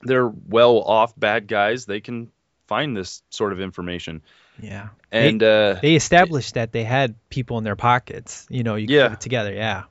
[0.01, 2.31] they're well off bad guys they can
[2.67, 4.21] find this sort of information.
[4.61, 4.89] Yeah.
[5.11, 8.87] And they, uh, they established that they had people in their pockets you know you
[8.89, 9.09] yeah.
[9.09, 9.83] put it together yeah.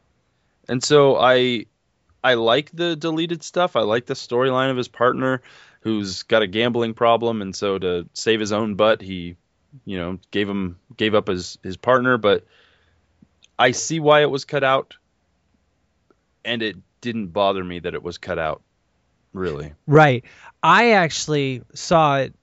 [0.69, 1.67] And so I
[2.25, 5.43] I like the deleted stuff I like the storyline of his partner
[5.81, 9.37] who's got a gambling problem and so to save his own butt he
[9.85, 12.45] you know, gave him gave up his his partner, but
[13.59, 14.97] I see why it was cut out,
[16.45, 18.63] and it didn't bother me that it was cut out.
[19.33, 20.25] Really, right?
[20.63, 22.35] I actually saw it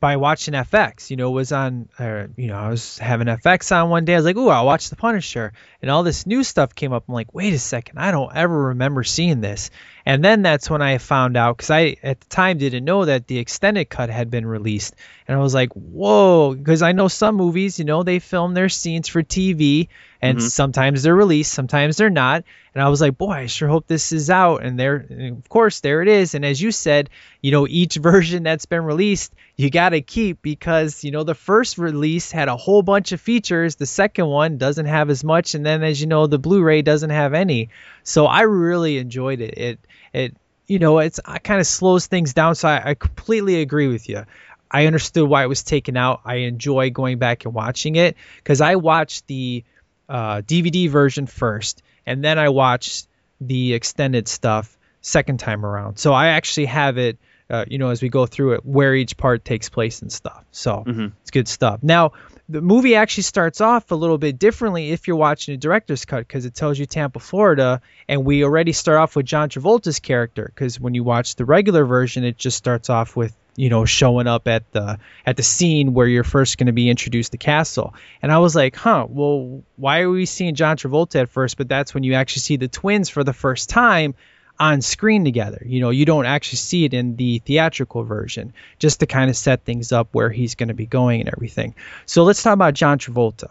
[0.00, 1.10] by watching FX.
[1.10, 4.14] You know, was on, uh, you know, I was having FX on one day.
[4.14, 7.04] I was like, "Ooh, I'll watch The Punisher," and all this new stuff came up.
[7.06, 9.70] I'm like, "Wait a second, I don't ever remember seeing this."
[10.06, 13.26] And then that's when I found out because I at the time didn't know that
[13.26, 14.94] the extended cut had been released,
[15.28, 18.68] and I was like, "Whoa!" Because I know some movies, you know, they film their
[18.68, 19.88] scenes for TV,
[20.22, 20.46] and mm-hmm.
[20.46, 22.44] sometimes they're released, sometimes they're not.
[22.74, 25.48] And I was like, "Boy, I sure hope this is out." And there, and of
[25.48, 26.34] course, there it is.
[26.34, 27.10] And as you said,
[27.42, 31.34] you know, each version that's been released, you got to keep because you know the
[31.34, 35.54] first release had a whole bunch of features, the second one doesn't have as much,
[35.54, 37.68] and then as you know, the Blu-ray doesn't have any.
[38.02, 39.58] So I really enjoyed it.
[39.58, 39.80] It
[40.12, 42.54] it you know it's it kind of slows things down.
[42.54, 44.24] So I, I completely agree with you.
[44.70, 46.20] I understood why it was taken out.
[46.24, 49.64] I enjoy going back and watching it because I watched the
[50.08, 53.08] uh, DVD version first, and then I watched
[53.40, 55.98] the extended stuff second time around.
[55.98, 57.18] So I actually have it,
[57.48, 60.44] uh, you know, as we go through it, where each part takes place and stuff.
[60.52, 61.06] So mm-hmm.
[61.22, 61.82] it's good stuff.
[61.82, 62.12] Now,
[62.50, 66.18] the movie actually starts off a little bit differently if you're watching a director's cut
[66.18, 70.50] because it tells you Tampa, Florida, and we already start off with John Travolta's character
[70.52, 74.26] because when you watch the regular version, it just starts off with you know showing
[74.26, 77.94] up at the at the scene where you're first going to be introduced to Castle,
[78.20, 81.56] and I was like, huh, well, why are we seeing John Travolta at first?
[81.56, 84.14] But that's when you actually see the twins for the first time
[84.60, 85.62] on screen together.
[85.64, 89.36] You know, you don't actually see it in the theatrical version, just to kind of
[89.36, 91.74] set things up where he's going to be going and everything.
[92.04, 93.48] So let's talk about John Travolta.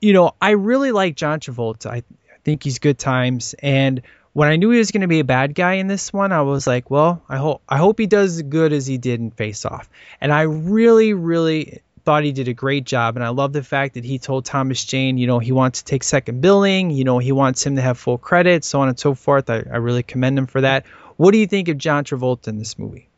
[0.00, 1.90] You know, I really like John Travolta.
[1.90, 3.54] I, I think he's good times.
[3.58, 4.00] And
[4.32, 6.40] when I knew he was going to be a bad guy in this one, I
[6.42, 9.30] was like, well, I hope I hope he does as good as he did in
[9.30, 9.88] Face Off.
[10.20, 13.16] And I really, really thought he did a great job.
[13.16, 15.84] And I love the fact that he told Thomas Jane, you know, he wants to
[15.86, 18.98] take second billing, you know, he wants him to have full credit, so on and
[18.98, 19.48] so forth.
[19.50, 20.84] I, I really commend him for that.
[21.16, 23.08] What do you think of John Travolta in this movie?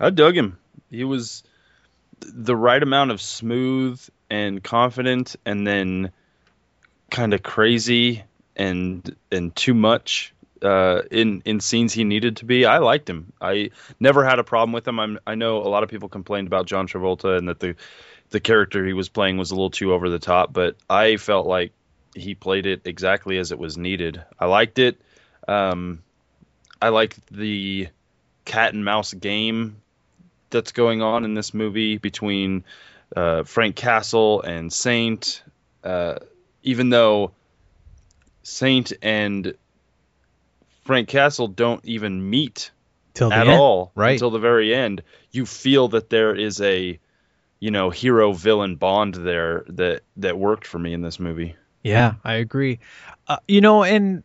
[0.00, 0.58] I dug him.
[0.90, 1.44] He was
[2.20, 4.00] the right amount of smooth
[4.30, 6.10] and confident and then
[7.10, 8.24] kind of crazy
[8.56, 12.64] and and too much uh, in in scenes he needed to be.
[12.64, 13.32] I liked him.
[13.40, 14.98] I never had a problem with him.
[14.98, 17.74] I'm, I know a lot of people complained about John Travolta and that the
[18.32, 21.46] the character he was playing was a little too over the top, but I felt
[21.46, 21.72] like
[22.14, 24.22] he played it exactly as it was needed.
[24.38, 25.00] I liked it.
[25.46, 26.02] Um,
[26.80, 27.88] I liked the
[28.44, 29.76] cat and mouse game
[30.50, 32.64] that's going on in this movie between
[33.16, 35.42] uh, Frank Castle and Saint,
[35.84, 36.16] uh,
[36.62, 37.32] even though
[38.42, 39.54] Saint and
[40.84, 42.70] Frank Castle don't even meet
[43.14, 43.58] Till at end.
[43.58, 44.12] all Right.
[44.12, 45.02] until the very end.
[45.30, 46.98] You feel that there is a,
[47.62, 51.54] you know, hero villain bond there that that worked for me in this movie.
[51.84, 52.80] Yeah, I agree.
[53.28, 54.24] Uh, you know, and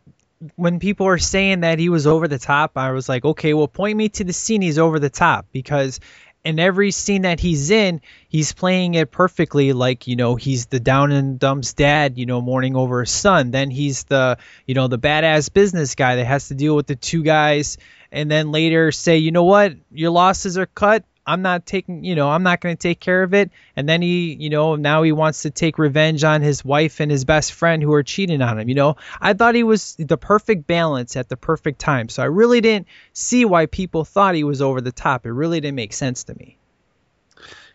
[0.55, 3.67] when people are saying that he was over the top, I was like, okay, well,
[3.67, 5.99] point me to the scene he's over the top because
[6.43, 9.71] in every scene that he's in, he's playing it perfectly.
[9.71, 13.51] Like, you know, he's the down and dumps dad, you know, mourning over his son.
[13.51, 16.95] Then he's the, you know, the badass business guy that has to deal with the
[16.95, 17.77] two guys.
[18.11, 21.05] And then later say, you know what, your losses are cut.
[21.27, 23.51] I'm not taking, you know, I'm not going to take care of it.
[23.75, 27.11] And then he, you know, now he wants to take revenge on his wife and
[27.11, 28.69] his best friend who are cheating on him.
[28.69, 32.07] You know, I thought he was the perfect balance at the perfect time.
[32.07, 35.25] So I really didn't see why people thought he was over the top.
[35.25, 36.57] It really didn't make sense to me.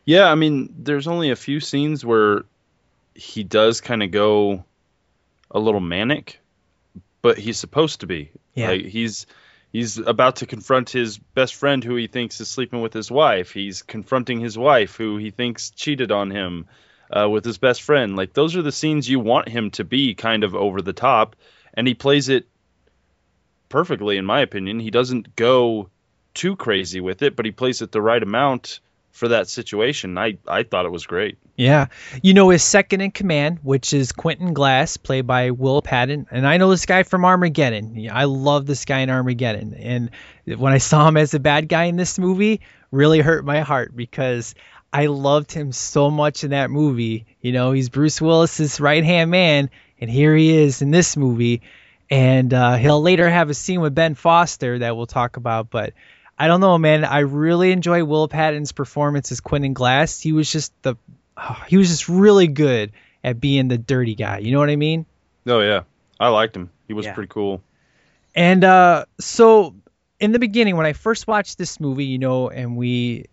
[0.07, 2.45] Yeah, I mean, there's only a few scenes where
[3.15, 4.65] he does kind of go
[5.51, 6.41] a little manic,
[7.21, 8.31] but he's supposed to be.
[8.55, 8.71] Yeah.
[8.71, 9.27] Like he's
[9.73, 13.53] he's about to confront his best friend who he thinks is sleeping with his wife.
[13.53, 16.67] He's confronting his wife who he thinks cheated on him
[17.11, 18.15] uh, with his best friend.
[18.15, 21.37] Like those are the scenes you want him to be kind of over the top,
[21.75, 22.47] and he plays it
[23.69, 24.79] perfectly in my opinion.
[24.79, 25.89] He doesn't go
[26.35, 28.81] too crazy with it, but he plays it the right amount
[29.13, 30.19] for that situation.
[30.19, 31.39] I I thought it was great.
[31.57, 31.87] Yeah.
[32.23, 36.27] You know, his second in command, which is Quentin Glass, played by Will Patton.
[36.31, 38.09] And I know this guy from Armageddon.
[38.11, 39.75] I love this guy in Armageddon.
[39.75, 40.11] And
[40.59, 43.95] when I saw him as a bad guy in this movie, really hurt my heart
[43.95, 44.55] because
[44.93, 47.27] I loved him so much in that movie.
[47.41, 49.71] You know, he's Bruce Willis's right hand man,
[50.01, 51.63] and here he is in this movie.
[52.11, 55.95] And uh, he'll later have a scene with Ben Foster that we'll talk about, but
[56.43, 57.05] I don't know, man.
[57.05, 60.21] I really enjoy Will Patton's performance as Quentin Glass.
[60.21, 60.97] He was just the,
[61.37, 62.91] oh, he was just really good
[63.23, 64.39] at being the dirty guy.
[64.39, 65.07] You know what I mean?
[65.47, 65.83] Oh yeah,
[66.19, 66.71] I liked him.
[66.89, 67.15] He was Yeah.
[67.15, 67.63] pretty cool.
[68.35, 69.77] And uh, so
[70.19, 73.27] in the beginning, when I first watched this movie, you know, and we,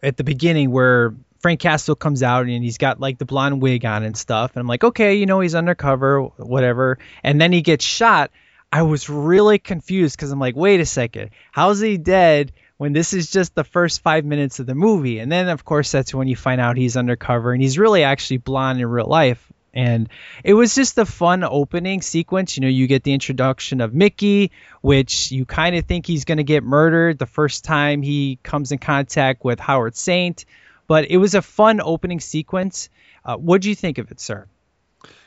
[0.00, 3.84] at the beginning where Frank Castle comes out and he's got like the blonde wig
[3.84, 6.98] on and stuff, and I'm like, okay, you know, he's undercover, whatever.
[7.24, 8.30] And then he gets shot.
[8.72, 13.12] I was really confused because I'm like, wait a second, how's he dead when this
[13.12, 15.18] is just the first five minutes of the movie?
[15.18, 18.38] And then, of course, that's when you find out he's undercover and he's really actually
[18.38, 19.44] blonde in real life.
[19.72, 20.08] And
[20.42, 22.56] it was just a fun opening sequence.
[22.56, 26.38] You know, you get the introduction of Mickey, which you kind of think he's going
[26.38, 30.44] to get murdered the first time he comes in contact with Howard Saint.
[30.88, 32.88] But it was a fun opening sequence.
[33.24, 34.46] Uh, what do you think of it, sir?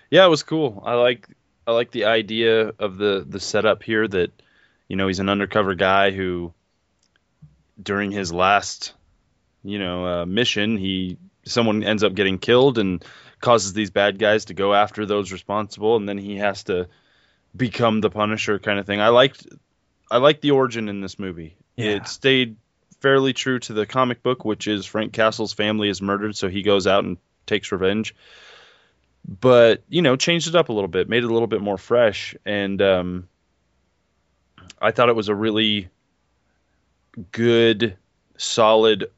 [0.09, 0.83] Yeah, it was cool.
[0.85, 1.29] I like
[1.65, 4.31] I like the idea of the the setup here that
[4.87, 6.53] you know he's an undercover guy who
[7.81, 8.93] during his last
[9.63, 13.03] you know uh, mission he someone ends up getting killed and
[13.39, 16.87] causes these bad guys to go after those responsible and then he has to
[17.55, 19.01] become the punisher kind of thing.
[19.01, 19.45] I liked
[20.09, 21.55] I liked the origin in this movie.
[21.75, 21.91] Yeah.
[21.91, 22.57] It stayed
[22.99, 26.61] fairly true to the comic book which is Frank Castle's family is murdered so he
[26.61, 28.15] goes out and takes revenge
[29.27, 31.77] but you know changed it up a little bit made it a little bit more
[31.77, 33.27] fresh and um,
[34.81, 35.89] i thought it was a really
[37.31, 37.95] good
[38.37, 39.09] solid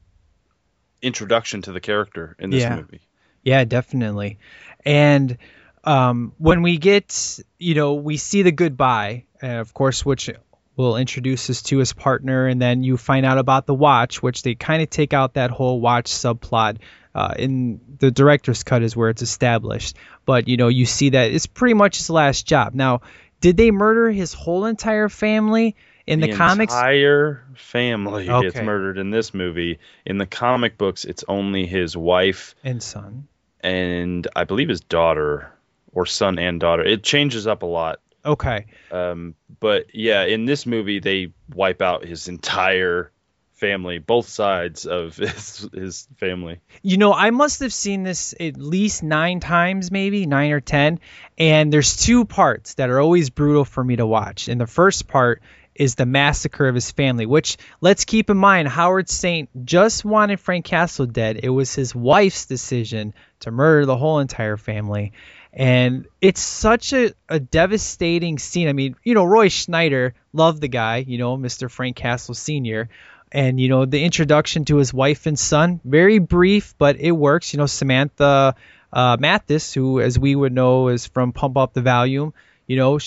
[1.02, 2.76] introduction to the character in this Yeah.
[2.76, 3.00] movie
[3.42, 4.38] Yeah, definitely.
[4.84, 5.38] And
[5.84, 10.28] um, when we get, you know, we see the goodbye, uh, of course, which
[10.74, 14.42] will introduce us to his partner, and then you find out about the watch, which
[14.42, 16.78] they kind of take out that whole watch subplot.
[17.16, 19.96] Uh, in the director's cut is where it's established,
[20.26, 22.74] but you know, you see that it's pretty much his last job.
[22.74, 23.00] Now,
[23.40, 26.74] did they murder his whole entire family in the, comics?
[26.74, 32.54] entire family gets murdered in this movie in the comic books it's only his wife
[32.62, 33.26] and son.
[33.60, 35.50] and i believe his daughter
[35.92, 38.66] or son and daughter it changes up a lot Okay.
[38.90, 43.12] Um, but yeah, in this movie, they wipe out his entire
[43.56, 46.60] family, both sides of his his family.
[46.82, 51.00] You know, I must have seen this at least nine times, maybe nine or ten.
[51.38, 54.48] And there's two parts that are always brutal for me to watch.
[54.48, 55.42] And the first part
[55.74, 60.40] is the massacre of his family, which let's keep in mind, Howard Saint just wanted
[60.40, 61.40] Frank Castle dead.
[61.42, 65.12] It was his wife's decision to murder the whole entire family.
[65.52, 68.68] And it's such a, a devastating scene.
[68.68, 71.70] I mean, you know, Roy Scheider loved the guy, you know, Mr.
[71.70, 72.88] Frank Castle Sr.
[73.32, 77.52] And, you know, the introduction to his wife and son, very brief, but it works.
[77.52, 78.54] You know, Samantha
[78.92, 82.32] uh, Mathis, who, as we would know, is from Pump Up the Volume,
[82.66, 82.98] you know,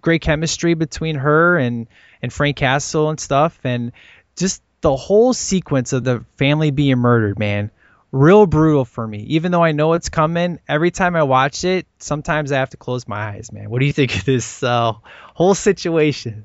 [0.00, 1.86] great chemistry between her and,
[2.20, 3.58] and Frank Castle and stuff.
[3.64, 3.92] And
[4.36, 7.70] just the whole sequence of the family being murdered, man,
[8.10, 9.20] real brutal for me.
[9.28, 12.76] Even though I know it's coming, every time I watch it, sometimes I have to
[12.76, 13.70] close my eyes, man.
[13.70, 14.92] What do you think of this uh,
[15.34, 16.44] whole situation?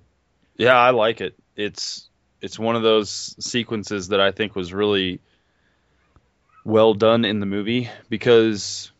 [0.55, 1.36] Yeah, I like it.
[1.55, 2.07] It's
[2.41, 5.19] it's one of those sequences that I think was really
[6.63, 8.91] well done in the movie because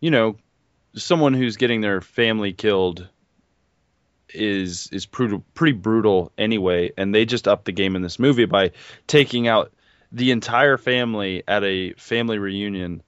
[0.00, 0.36] you know
[0.94, 3.08] someone who's getting their family killed
[4.34, 8.44] is is pretty pretty brutal anyway, and they just upped the game in this movie
[8.44, 8.72] by
[9.06, 9.72] taking out
[10.12, 13.02] the entire family at a family reunion.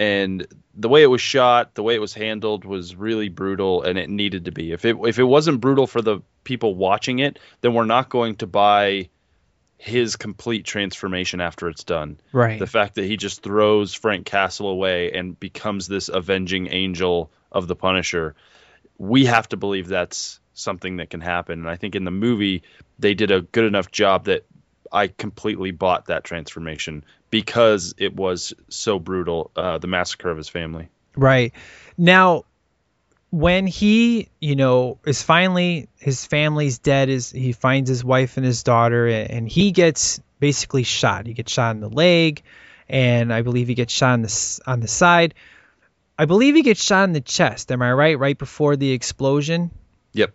[0.00, 3.98] And the way it was shot, the way it was handled was really brutal, and
[3.98, 4.72] it needed to be.
[4.72, 8.36] If it if it wasn't brutal for the people watching it, then we're not going
[8.36, 9.10] to buy
[9.76, 12.18] his complete transformation after it's done.
[12.32, 12.58] Right.
[12.58, 17.68] The fact that he just throws Frank Castle away and becomes this avenging angel of
[17.68, 18.34] the Punisher,
[18.96, 21.58] we have to believe that's something that can happen.
[21.58, 22.62] And I think in the movie
[22.98, 24.46] they did a good enough job that
[24.92, 30.48] I completely bought that transformation because it was so brutal, uh, the massacre of his
[30.48, 30.88] family.
[31.16, 31.52] Right.
[31.96, 32.44] Now,
[33.30, 38.44] when he, you know, is finally his family's dead, is he finds his wife and
[38.44, 41.26] his daughter, and he gets basically shot.
[41.26, 42.42] He gets shot in the leg,
[42.88, 45.34] and I believe he gets shot on the on the side.
[46.18, 47.70] I believe he gets shot in the chest.
[47.70, 48.18] Am I right?
[48.18, 49.70] Right before the explosion.
[50.12, 50.34] Yep.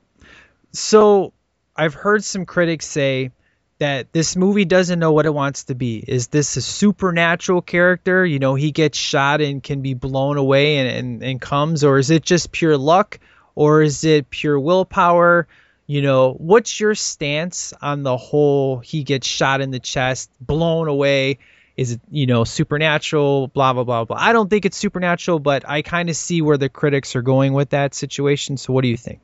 [0.72, 1.34] So
[1.76, 3.32] I've heard some critics say
[3.80, 5.98] that this movie doesn't know what it wants to be.
[5.98, 8.26] Is this a supernatural character?
[8.26, 11.98] You know, he gets shot and can be blown away and, and, and comes, or
[11.98, 13.20] is it just pure luck?
[13.54, 15.48] Or is it pure willpower?
[15.88, 20.88] You know, what's your stance on the whole he gets shot in the chest, blown
[20.88, 21.40] away?
[21.78, 24.18] Is it, you know, supernatural, blah, blah, blah, blah.
[24.18, 27.54] I don't think it's supernatural, but I kind of see where the critics are going
[27.54, 28.56] with that situation.
[28.58, 29.20] So what do you think?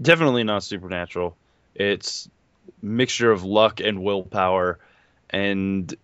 [0.00, 1.36] Definitely not supernatural.
[1.74, 2.28] It's
[2.80, 4.78] mixture of luck and willpower
[5.30, 5.94] and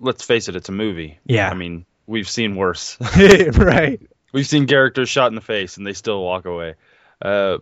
[0.00, 1.18] let's face it it's a movie.
[1.24, 1.50] Yeah.
[1.50, 2.98] I mean we've seen worse.
[3.16, 4.00] Right.
[4.32, 6.74] We've seen characters shot in the face and they still walk away.
[7.20, 7.58] Uh,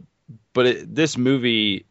[0.53, 1.87] but it, this movie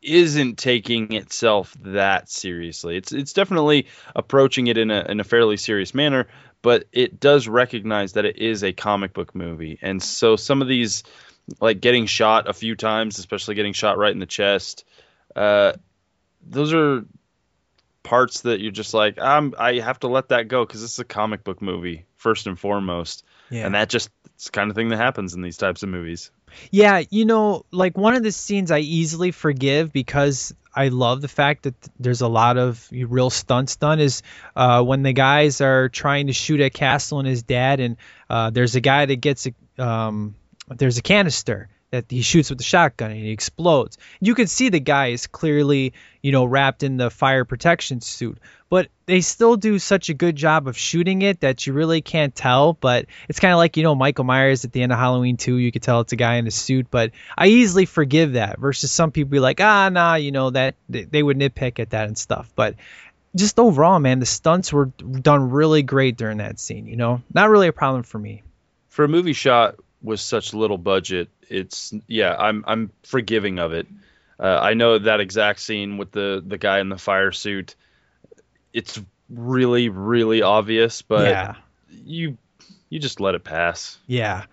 [0.00, 2.96] isn't taking itself that seriously.
[2.96, 6.28] It's it's definitely approaching it in a in a fairly serious manner
[6.62, 9.78] but it does recognize that it is a comic book movie.
[9.80, 11.04] And so some of these
[11.60, 14.84] like getting shot a few times especially getting shot right in the chest
[15.36, 15.72] uh,
[16.46, 17.04] those are
[18.02, 20.98] parts that you're just like, I'm, I have to let that go because this is
[20.98, 23.66] a comic book movie first and foremost, yeah.
[23.66, 26.30] and that just it's the kind of thing that happens in these types of movies.
[26.70, 31.28] Yeah, you know, like one of the scenes I easily forgive because I love the
[31.28, 34.22] fact that there's a lot of real stunts done is
[34.56, 37.96] uh, when the guys are trying to shoot at Castle and his dad, and
[38.30, 40.34] uh, there's a guy that gets a um,
[40.68, 43.98] there's a canister that he shoots with the shotgun and he explodes.
[44.20, 48.38] You can see the guy is clearly, you know, wrapped in the fire protection suit,
[48.68, 52.34] but they still do such a good job of shooting it that you really can't
[52.34, 52.74] tell.
[52.74, 55.56] But it's kind of like, you know, Michael Myers at the end of Halloween 2,
[55.56, 58.92] you could tell it's a guy in a suit, but I easily forgive that versus
[58.92, 62.18] some people be like, ah, nah, you know, that they would nitpick at that and
[62.18, 62.52] stuff.
[62.54, 62.74] But
[63.34, 67.48] just overall, man, the stunts were done really great during that scene, you know, not
[67.48, 68.42] really a problem for me.
[68.88, 73.86] For a movie shot with such little budget, it's yeah, I'm I'm forgiving of it.
[74.38, 77.74] Uh, I know that exact scene with the the guy in the fire suit.
[78.72, 81.54] It's really really obvious, but yeah.
[81.90, 82.38] you
[82.88, 83.98] you just let it pass.
[84.06, 84.44] Yeah.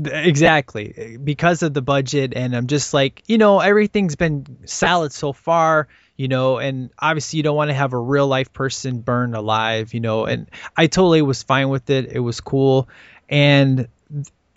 [0.00, 1.18] Exactly.
[1.22, 5.88] Because of the budget and I'm just like, you know, everything's been solid so far,
[6.16, 9.92] you know, and obviously you don't want to have a real life person burned alive,
[9.94, 12.12] you know, and I totally was fine with it.
[12.12, 12.88] It was cool.
[13.28, 13.88] And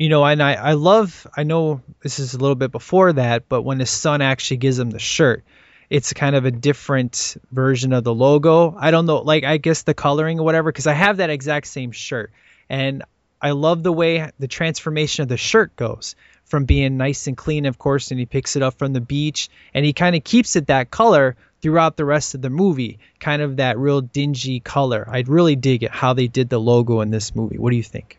[0.02, 3.48] you know, and I, I love, I know this is a little bit before that,
[3.48, 5.44] but when his son actually gives him the shirt,
[5.92, 8.76] it's kind of a different version of the logo.
[8.76, 11.68] I don't know, like, I guess the coloring or whatever, because I have that exact
[11.68, 12.32] same shirt.
[12.68, 13.04] And
[13.40, 17.68] I love the way the transformation of the shirt goes from being nice and clean,
[17.68, 20.56] of course, and he picks it up from the beach and he kind of keeps
[20.56, 25.08] it that color throughout the rest of the movie, kind of that real dingy color.
[25.08, 27.60] I'd really dig it how they did the logo in this movie.
[27.60, 28.18] What do you think?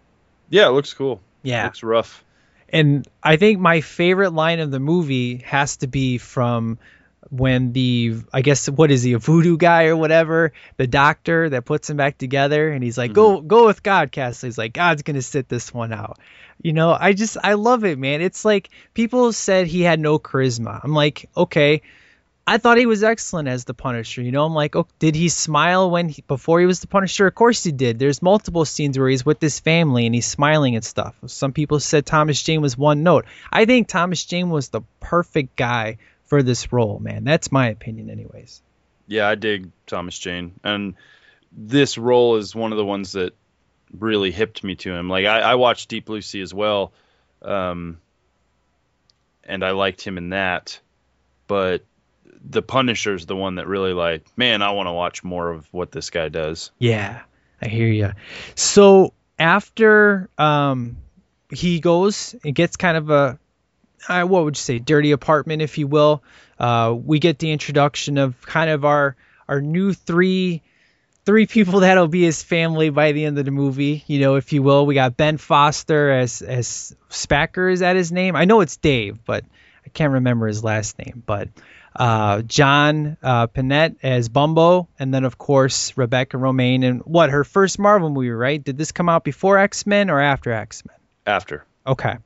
[0.48, 1.20] Yeah, it looks cool.
[1.42, 1.64] Yeah.
[1.64, 2.24] Looks rough.
[2.68, 6.78] And I think my favorite line of the movie has to be from
[7.28, 11.64] when the I guess what is he a voodoo guy or whatever the doctor that
[11.64, 13.14] puts him back together and he's like mm-hmm.
[13.14, 16.18] go go with God Castle he's like God's gonna sit this one out
[16.60, 20.18] you know I just I love it man it's like people said he had no
[20.18, 21.82] charisma I'm like okay
[22.46, 24.20] I thought he was excellent as the Punisher.
[24.22, 27.26] You know, I'm like, oh, did he smile when he, before he was the Punisher?
[27.28, 27.98] Of course he did.
[27.98, 31.14] There's multiple scenes where he's with his family and he's smiling and stuff.
[31.26, 33.26] Some people said Thomas Jane was one note.
[33.52, 37.24] I think Thomas Jane was the perfect guy for this role, man.
[37.24, 38.60] That's my opinion, anyways.
[39.06, 40.94] Yeah, I dig Thomas Jane, and
[41.52, 43.34] this role is one of the ones that
[43.96, 45.08] really hipped me to him.
[45.08, 46.92] Like I, I watched Deep Blue Sea as well,
[47.42, 48.00] um,
[49.44, 50.80] and I liked him in that.
[51.46, 51.84] But
[52.44, 55.92] the Punisher's the one that really like, man, I want to watch more of what
[55.92, 56.70] this guy does.
[56.78, 57.20] Yeah,
[57.60, 58.12] I hear you.
[58.54, 60.96] So after um,
[61.50, 63.38] he goes, it gets kind of a,
[64.08, 66.22] uh, what would you say, dirty apartment, if you will.
[66.58, 69.16] Uh, we get the introduction of kind of our
[69.48, 70.62] our new three
[71.24, 74.52] three people that'll be his family by the end of the movie, you know, if
[74.52, 74.86] you will.
[74.86, 78.36] We got Ben Foster as as Spacker, is that his name?
[78.36, 79.44] I know it's Dave, but
[79.84, 81.22] I can't remember his last name.
[81.24, 81.48] But
[81.94, 87.44] uh, John uh, Pinette as Bumpo, and then of course Rebecca Romijn, and what her
[87.44, 88.62] first Marvel movie, right?
[88.62, 90.96] Did this come out before X Men or after X Men?
[91.26, 91.64] After.
[91.86, 92.16] Okay,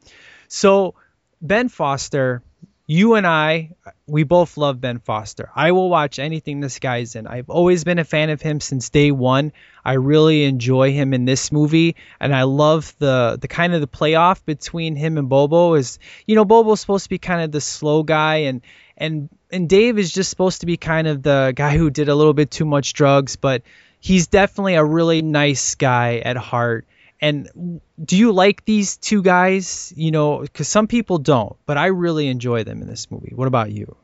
[0.49, 0.95] so
[1.41, 2.43] Ben Foster
[2.87, 3.73] you and I,
[4.07, 5.51] we both love Ben Foster.
[5.55, 7.27] I will watch anything this guy's in.
[7.27, 9.53] I've always been a fan of him since day one.
[9.85, 13.89] I really enjoy him in this movie, and I love the the kind of the
[13.89, 15.75] playoff between him and Bobo.
[15.75, 18.63] Is you know Bobo's supposed to be kind of the slow guy, and
[18.97, 22.15] and and Dave is just supposed to be kind of the guy who did a
[22.15, 23.63] little bit too much drugs, but
[24.01, 26.87] he's definitely a really nice guy at heart
[27.21, 29.93] and do you like these two guys?
[29.97, 33.33] You know, because some people don't, but I really enjoy them in this movie.
[33.35, 33.97] What about you?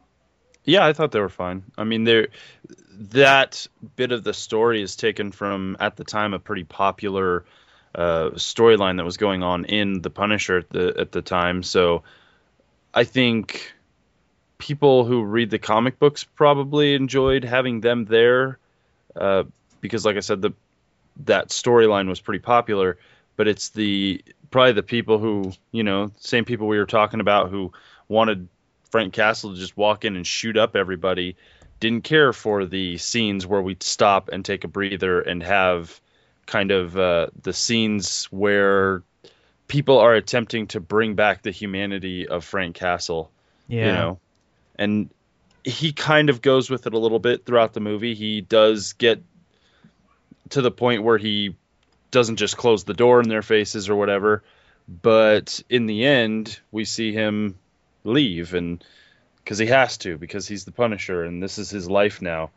[0.65, 1.65] Yeah, I thought they were fine.
[1.77, 2.29] I mean, they're
[3.11, 3.67] that
[3.97, 7.45] bit of the story is taken from at the time a pretty popular
[7.95, 11.63] uh, storyline that was going on in the Punisher at the at the time.
[11.63, 12.05] So
[12.95, 13.75] I think
[14.63, 18.59] people who read the comic books probably enjoyed having them there
[19.17, 19.43] uh,
[19.81, 20.53] because, like I said, the
[21.25, 22.97] that storyline was pretty popular,
[23.37, 27.51] but it's the probably the people who you know same people we were talking about
[27.51, 27.73] who
[28.07, 28.47] wanted
[28.93, 31.35] Frank Castle to just walk in and shoot up everybody
[31.81, 36.01] didn't care for the scenes where we'd stop and take a breather and have
[36.47, 39.03] kind of uh, the scenes where
[39.67, 43.33] people are attempting to bring back the humanity of Frank Castle.
[43.67, 43.87] Yeah.
[43.87, 44.21] You know,
[44.77, 45.11] and
[45.65, 48.15] he kind of goes with it a little bit throughout the movie.
[48.15, 49.23] He does get
[50.51, 51.57] to the point where he
[52.11, 54.43] doesn't just close the door in their faces or whatever.
[54.89, 57.57] But in the end, we see him
[58.05, 58.85] leave, and
[59.37, 62.51] because he has to, because he's the Punisher, and this is his life now.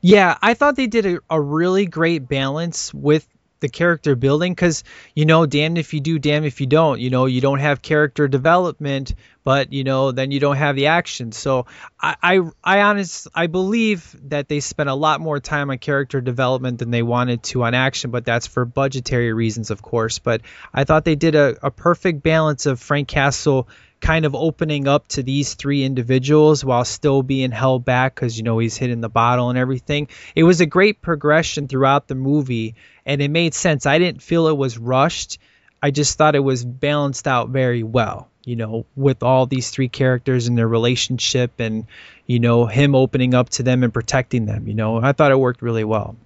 [0.00, 3.26] Yeah, I thought they did a, a really great balance with
[3.60, 4.82] the character building because
[5.14, 7.80] you know damned if you do damn if you don't you know you don't have
[7.80, 9.14] character development
[9.44, 11.66] but you know then you don't have the action so
[12.00, 16.78] i i, I i believe that they spent a lot more time on character development
[16.78, 20.84] than they wanted to on action but that's for budgetary reasons of course but i
[20.84, 23.68] thought they did a, a perfect balance of frank castle
[24.02, 28.42] kind of opening up to these three individuals while still being held back because you
[28.42, 30.08] know he's hitting the bottle and everything.
[30.34, 32.74] It was a great progression throughout the movie,
[33.06, 33.86] and it made sense.
[33.86, 35.38] I didn't feel it was rushed.
[35.80, 38.28] I just thought it was balanced out very well.
[38.44, 41.86] You know, with all these three characters and their relationship, and
[42.26, 44.66] you know him opening up to them and protecting them.
[44.66, 46.16] You know, I thought it worked really well.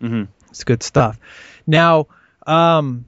[0.00, 0.24] Mm-hmm.
[0.50, 1.18] It's good stuff.
[1.66, 2.06] Now,
[2.46, 3.06] um,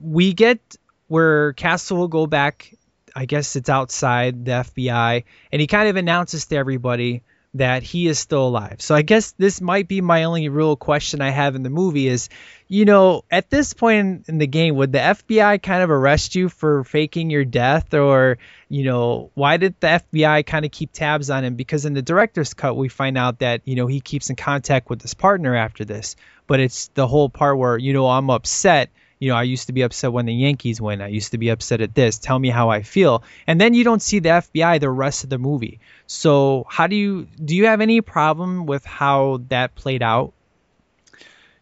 [0.00, 0.60] we get
[1.08, 2.74] where Castle will go back
[3.14, 7.22] I guess it's outside the FBI, and he kind of announces to everybody
[7.54, 8.80] that he is still alive.
[8.80, 12.06] So I guess this might be my only real question I have in the movie
[12.06, 12.28] is,
[12.68, 16.48] you know, at this point in the game, would the FBI kind of arrest you
[16.48, 18.38] for faking your death or,
[18.68, 21.56] you know, why did the FBI kind of keep tabs on him?
[21.56, 24.88] Because in the director's cut, we find out that, you know, he keeps in contact
[24.88, 26.14] with his partner after this,
[26.46, 28.90] but it's the whole part where, you know, I'm upset
[29.20, 31.02] you know, I used to be upset when the Yankees win.
[31.02, 32.18] I used to be upset at this.
[32.18, 33.22] Tell me how I feel.
[33.46, 35.78] And then you don't see the FBI the rest of the movie.
[36.06, 40.32] So how do you do you have any problem with how that played out?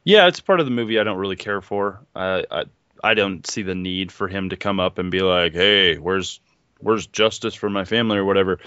[0.05, 2.01] Yeah, it's part of the movie I don't really care for.
[2.15, 2.65] I I,
[3.03, 6.41] I don't see the need for him to come up and be like, "Hey, where's
[6.79, 8.61] where's justice for my family or whatever."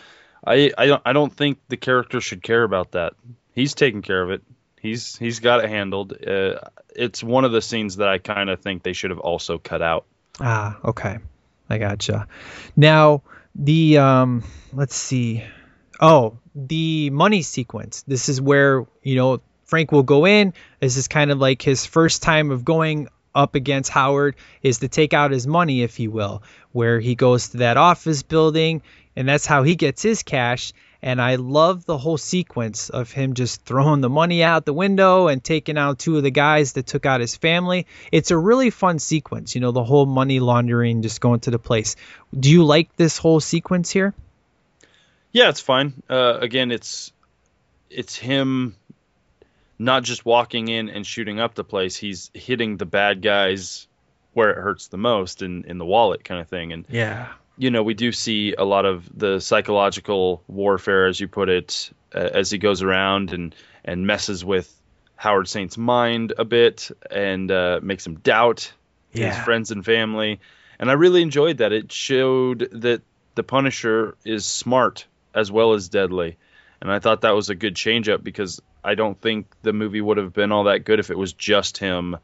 [0.46, 3.14] I I don't I don't think the character should care about that.
[3.56, 4.44] He's taking care of it.
[4.82, 6.14] He's he's got it handled.
[6.26, 6.56] Uh,
[6.96, 9.82] it's one of the scenes that I kind of think they should have also cut
[9.84, 10.06] out.
[10.40, 11.20] Ah, okay,
[11.70, 12.28] I gotcha.
[12.76, 13.22] Now
[13.54, 15.44] the um, let's see.
[16.00, 18.04] Oh, the money sequence.
[18.08, 20.54] This is where you know Frank will go in.
[20.80, 24.88] This is kind of like his first time of going up against Howard is to
[24.88, 28.82] take out his money, if you will, where he goes to that office building,
[29.16, 30.74] and that's how he gets his cash.
[31.04, 35.28] And I love the whole sequence of him just throwing the money out the window
[35.28, 37.88] and taking out two of the guys that took out his family.
[38.12, 41.60] It's a really fun sequence, you know, the whole money laundering just going to the
[41.60, 41.96] place.
[42.38, 44.14] Do you like this whole sequence here?
[45.32, 46.04] Yeah, it's fine.
[46.10, 47.12] Uh, again, it's
[47.90, 48.76] it's him
[49.80, 51.96] not just walking in and shooting up the place.
[51.96, 53.88] He's hitting the bad guys
[54.34, 56.74] where it hurts the most in in the wallet kind of thing.
[56.74, 57.30] And Yeah.
[57.62, 61.92] You know, we do see a lot of the psychological warfare, as you put it,
[62.14, 63.56] uh, as he goes around and
[63.86, 64.68] and messes with
[65.16, 68.74] Howard Saint's mind a bit and uh, makes him doubt
[69.14, 69.28] Yeah.
[69.28, 70.40] his friends and family.
[70.80, 71.72] And I really enjoyed that.
[71.72, 73.04] It showed that
[73.36, 75.06] the Punisher is smart
[75.36, 76.38] as well as deadly.
[76.82, 80.02] And I thought that was a good change up because I don't think the movie
[80.02, 82.18] would have been all that good if it was just him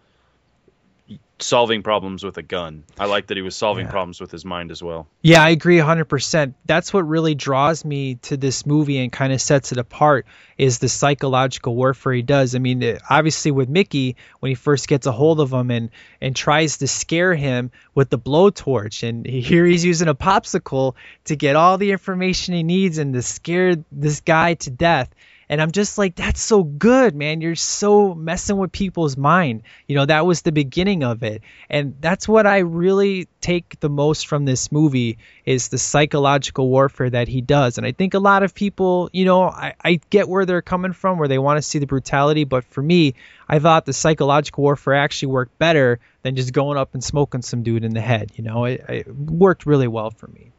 [1.40, 2.84] solving problems with a gun.
[3.00, 3.92] I like that he was solving Yeah.
[3.92, 5.08] problems with his mind as well.
[5.22, 6.56] Yeah, I agree 100%.
[6.66, 10.26] That's what really draws me to this movie and kind of sets it apart
[10.58, 12.56] is the psychological warfare he does.
[12.56, 16.36] I mean, obviously with Mickey when he first gets a hold of him and and
[16.36, 21.56] tries to scare him with the blowtorch and here he's using a popsicle to get
[21.56, 25.10] all the information he needs and to scare this guy to death.
[25.50, 27.40] And I'm just like, that's so good, man.
[27.42, 29.64] You're so messing with people's mind.
[29.88, 31.42] You know, that was the beginning of it.
[31.70, 37.10] And that's what I really take the most from this movie is the psychological warfare
[37.10, 37.78] that he does.
[37.78, 40.94] And I think a lot of people, you know, I, I get where they're coming
[40.94, 42.44] from, where they want to see the brutality.
[42.44, 43.16] But for me,
[43.48, 47.64] I thought the psychological warfare actually worked better than just going up and smoking some
[47.64, 48.32] dude in the head.
[48.36, 50.52] You know, it, it worked really well for me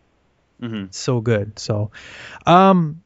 [0.61, 1.59] hmm so good.
[1.59, 1.91] So,
[2.47, 3.03] um,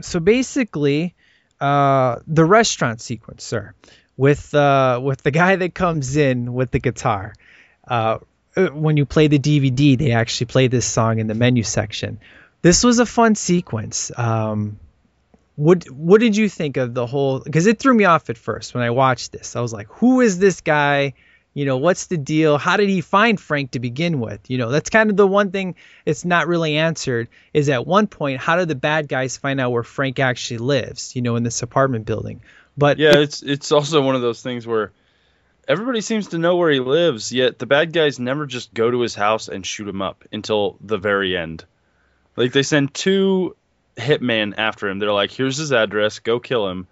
[0.00, 1.14] so basically,
[1.60, 3.74] uh, the restaurant sequence, sir,
[4.16, 7.34] with uh, with the guy that comes in with the guitar.
[7.86, 8.18] Uh,
[8.56, 12.18] uh, when you play the DVD, they actually play this song in the menu section.
[12.62, 14.10] This was a fun sequence.
[14.16, 14.78] Um,
[15.56, 17.40] what what did you think of the whole?
[17.40, 19.56] Because it threw me off at first when I watched this.
[19.56, 21.14] I was like, who is this guy?
[21.56, 22.58] You know, what's the deal?
[22.58, 24.50] How did he find Frank to begin with?
[24.50, 28.08] You know, that's kind of the one thing it's not really answered is at one
[28.08, 31.44] point, how did the bad guys find out where Frank actually lives, you know, in
[31.44, 32.42] this apartment building?
[32.76, 34.92] But Yeah, it's it's also one of those things where
[35.66, 39.00] everybody seems to know where he lives, yet the bad guys never just go to
[39.00, 41.64] his house and shoot him up until the very end.
[42.36, 43.56] Like they send two
[43.96, 44.98] hitmen after him.
[44.98, 46.18] They're like, "Here's his address.
[46.18, 46.86] Go kill him."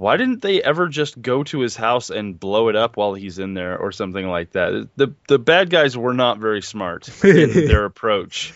[0.00, 3.38] Why didn't they ever just go to his house and blow it up while he's
[3.38, 4.88] in there or something like that?
[4.96, 8.54] The the bad guys were not very smart in their approach.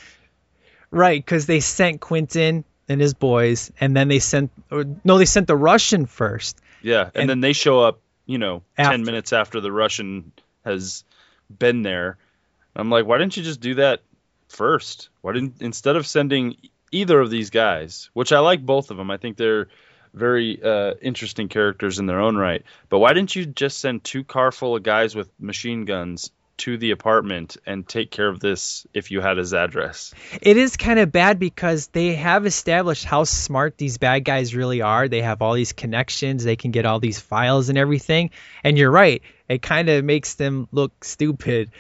[0.91, 5.27] Right, because they sent Quentin and his boys, and then they sent, or, no, they
[5.27, 6.59] sent the Russian first.
[6.81, 8.93] Yeah, and, And- then they show up, you know, After.
[8.93, 10.33] ten minutes after the Russian
[10.65, 11.05] has
[11.59, 12.17] been there.
[12.75, 14.01] I'm like, why didn't you just do that
[14.49, 15.11] first?
[15.21, 16.57] Why didn't instead of sending
[16.91, 19.69] either of these guys, which I like both of them, I think they're
[20.15, 22.63] very uh, interesting characters in their own right.
[22.89, 26.79] But why didn't you just send two car full of guys with machine guns to
[26.79, 30.15] the apartment and take care of this if you had his address?
[30.41, 34.81] It is kind of bad because they have established how smart these bad guys really
[34.81, 35.09] are.
[35.09, 38.31] They have all these connections, they can get all these files and everything.
[38.63, 41.71] And you're right, it kind of makes them look stupid.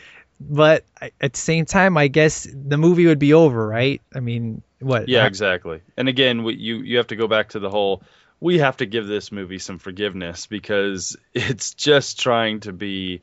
[0.40, 4.02] But at the same time, I guess the movie would be over, right?
[4.12, 5.08] I mean, what?
[5.08, 5.80] Yeah, exactly.
[5.96, 8.02] And again, you you have to go back to the whole.
[8.44, 13.22] We have to give this movie some forgiveness because it's just trying to be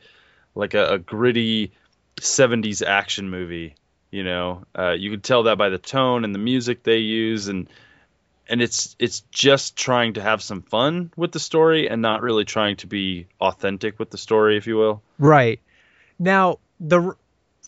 [0.56, 1.74] like a, a gritty
[2.20, 3.76] '70s action movie.
[4.10, 7.50] You know, uh, you could tell that by the tone and the music they use,
[7.50, 7.70] and
[8.50, 12.44] and it's it's just trying to have some fun with the story and not really
[12.44, 15.04] trying to be authentic with the story, if you will.
[15.20, 15.60] Right.
[16.18, 17.16] Now, the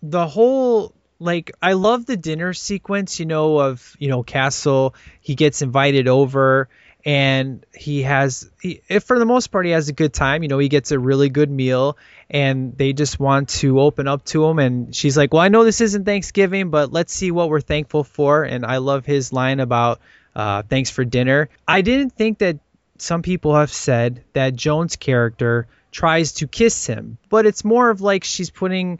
[0.02, 5.36] the whole like I love the dinner sequence, you know, of, you know, Castle, he
[5.36, 6.68] gets invited over
[7.06, 10.50] and he has he, if for the most part he has a good time, you
[10.50, 11.98] know, he gets a really good meal
[12.30, 15.64] and they just want to open up to him and she's like, "Well, I know
[15.64, 19.60] this isn't Thanksgiving, but let's see what we're thankful for." And I love his line
[19.60, 20.00] about
[20.36, 21.50] uh, thanks for dinner.
[21.68, 22.60] I didn't think that
[22.98, 28.02] some people have said that Joan's character tries to kiss him, but it's more of
[28.02, 29.00] like she's putting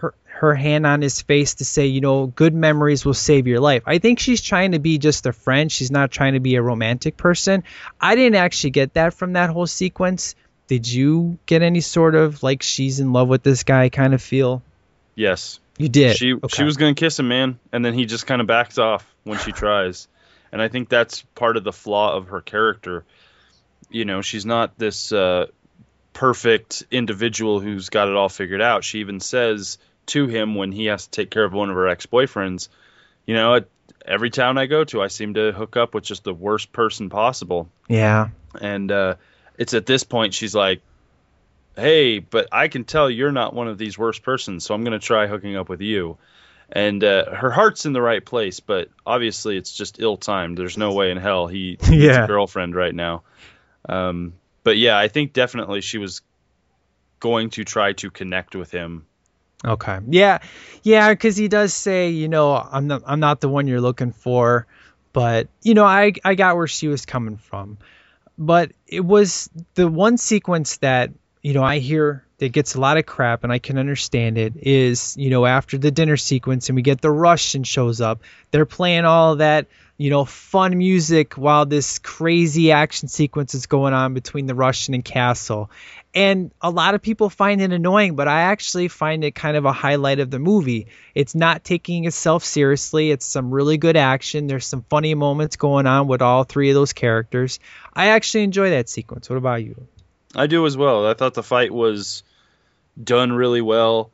[0.00, 3.60] her her hand on his face to say, you know, good memories will save your
[3.60, 3.82] life.
[3.86, 5.70] I think she's trying to be just a friend.
[5.70, 7.62] She's not trying to be a romantic person.
[8.00, 10.34] I didn't actually get that from that whole sequence.
[10.66, 14.22] Did you get any sort of like she's in love with this guy kind of
[14.22, 14.62] feel?
[15.14, 16.16] Yes, You did.
[16.16, 16.48] She Okay.
[16.56, 19.38] she was gonna kiss him, man, and then he just kind of backs off when
[19.38, 20.08] she tries,
[20.52, 23.04] and I think that's part of the flaw of her character.
[23.90, 25.46] You know, she's not this uh,
[26.12, 28.84] perfect individual who's got it all figured out.
[28.84, 31.88] She even says to him when he has to take care of one of her
[31.88, 32.68] ex boyfriends,
[33.26, 33.68] you know, at
[34.04, 37.10] every town I go to, I seem to hook up with just the worst person
[37.10, 38.28] possible Yeah.
[38.60, 39.14] and uh,
[39.58, 40.80] it's at this point she's like
[41.76, 44.98] hey but i can tell you're not one of these worst persons so i'm going
[44.98, 46.18] to try hooking up with you
[46.72, 50.56] and uh, her heart's in the right place, but obviously it's just ill timed.
[50.56, 52.28] There's no way in hell he Yeah.
[52.28, 53.22] girlfriend right now.
[53.88, 56.22] Um, but yeah, I think definitely she was
[57.18, 59.04] going to try to connect with him.
[59.64, 59.98] Okay.
[60.08, 60.38] Yeah.
[60.82, 64.12] Yeah, cuz he does say, you know, I'm not I'm not the one you're looking
[64.12, 64.66] for,
[65.12, 67.78] but you know, I I got where she was coming from.
[68.38, 71.10] But it was the one sequence that,
[71.42, 74.54] you know, I hear that gets a lot of crap and I can understand it
[74.56, 78.64] is, you know, after the dinner sequence and we get the Russian shows up, they're
[78.64, 79.66] playing all that,
[79.98, 84.94] you know, fun music while this crazy action sequence is going on between the Russian
[84.94, 85.70] and Castle.
[86.14, 89.66] And a lot of people find it annoying, but I actually find it kind of
[89.66, 90.86] a highlight of the movie.
[91.14, 93.10] It's not taking itself seriously.
[93.10, 94.46] It's some really good action.
[94.46, 97.60] There's some funny moments going on with all three of those characters.
[97.92, 99.28] I actually enjoy that sequence.
[99.28, 99.86] What about you?
[100.34, 101.06] I do as well.
[101.06, 102.22] I thought the fight was
[103.02, 104.10] done really well.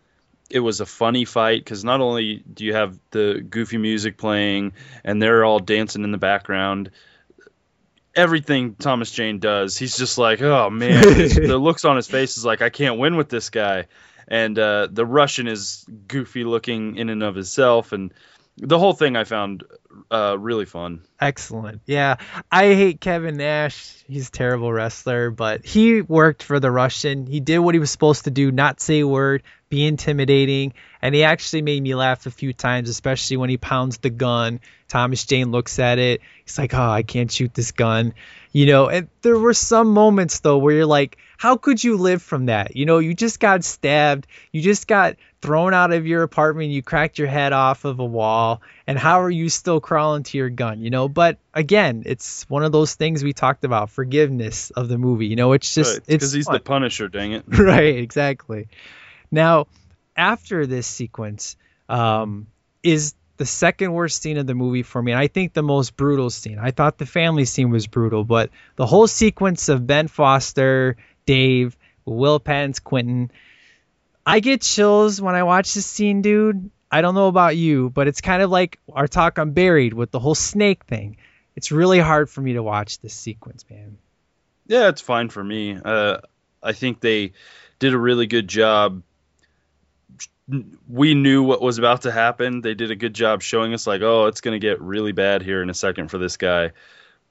[0.49, 4.74] It was a funny fight because not only do you have the goofy music playing
[5.05, 6.91] and they're all dancing in the background,
[8.14, 12.45] everything Thomas Jane does, he's just like, oh man, the looks on his face is
[12.45, 13.87] like, I can't win with this guy.
[14.29, 18.12] And uh, the Russian is goofy looking in and of himself, and
[18.59, 19.64] the whole thing I found
[20.11, 21.02] uh, really fun.
[21.20, 21.82] Excellent.
[21.86, 22.16] Yeah,
[22.50, 24.04] I hate Kevin Nash.
[24.07, 27.26] He's a terrible wrestler, but he worked for the Russian.
[27.26, 31.14] He did what he was supposed to do, not say a word, be intimidating, and
[31.14, 34.61] he actually made me laugh a few times, especially when he pounds the gun.
[34.88, 36.20] Thomas Jane looks at it.
[36.44, 38.14] He's like, "Oh, I can't shoot this gun."
[38.57, 42.22] You know, and there were some moments though where you're like, "How could you live
[42.22, 44.26] from that?" You know, you just got stabbed.
[44.50, 46.70] You just got thrown out of your apartment.
[46.70, 50.38] You cracked your head off of a wall, and how are you still crawling to
[50.38, 50.80] your gun?
[50.80, 54.96] You know, but again, it's one of those things we talked about forgiveness of the
[54.96, 55.26] movie.
[55.26, 57.44] You know, it's just Right, it's because he's the Punisher, dang it.
[57.48, 58.68] right, exactly.
[59.30, 59.66] Now,
[60.16, 61.59] after this sequence,
[61.90, 62.46] um,
[62.82, 65.97] is the second worst scene of the movie for me, and I think the most
[65.97, 66.59] brutal scene.
[66.59, 71.76] I thought the family scene was brutal, but the whole sequence of Ben Foster, Dave,
[72.05, 73.30] Will Patton's Quentin,
[74.24, 76.70] I get chills when I watch this scene, dude.
[76.91, 80.11] I don't know about you, but it's kind of like our talk on Buried with
[80.11, 81.16] the whole snake thing.
[81.55, 83.99] It's really hard for me to watch this sequence, man.
[84.66, 85.78] Yeah, it's fine for me.
[85.82, 86.18] Uh,
[86.62, 87.32] I think they
[87.78, 89.03] did a really good job.
[90.88, 92.60] We knew what was about to happen.
[92.60, 95.42] They did a good job showing us, like, oh, it's going to get really bad
[95.42, 96.72] here in a second for this guy.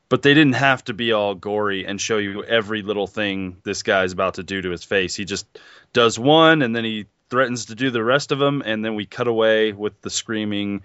[0.09, 3.83] But they didn't have to be all gory and show you every little thing this
[3.83, 5.15] guy's about to do to his face.
[5.15, 5.47] He just
[5.93, 9.05] does one and then he threatens to do the rest of them, and then we
[9.07, 10.81] cut away with the screaming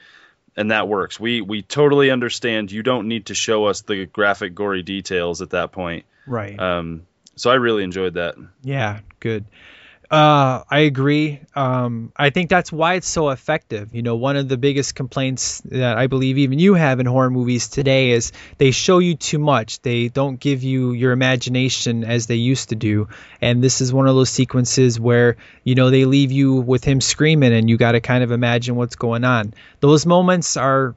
[0.57, 1.19] and that works.
[1.19, 2.73] We we totally understand.
[2.73, 6.05] You don't need to show us the graphic, gory details at that point.
[6.27, 6.59] Right.
[6.59, 8.37] Um, so I really enjoyed that.
[8.63, 9.45] Yeah, good.
[10.11, 11.39] Uh, I agree.
[11.55, 13.95] Um, I think that's why it's so effective.
[13.95, 17.31] You know, one of the biggest complaints that I believe even you have in horror
[17.31, 19.81] movies today is they show you too much.
[19.83, 23.07] They don't give you your imagination as they used to do.
[23.41, 27.01] And this is one of those sequences where, you know, they leave you with him
[27.01, 29.55] screaming and you got to kind of imagine what's going on.
[29.79, 30.97] Those moments are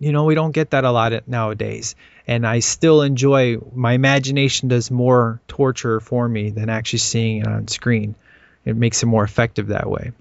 [0.00, 1.94] you know we don't get that a lot nowadays
[2.26, 7.46] and i still enjoy my imagination does more torture for me than actually seeing it
[7.46, 8.16] on screen
[8.64, 10.12] it makes it more effective that way.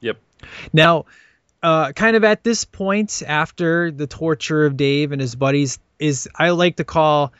[0.00, 0.18] Yep.
[0.72, 1.06] now
[1.62, 6.28] uh, kind of at this point after the torture of dave and his buddies is
[6.34, 7.32] i like to call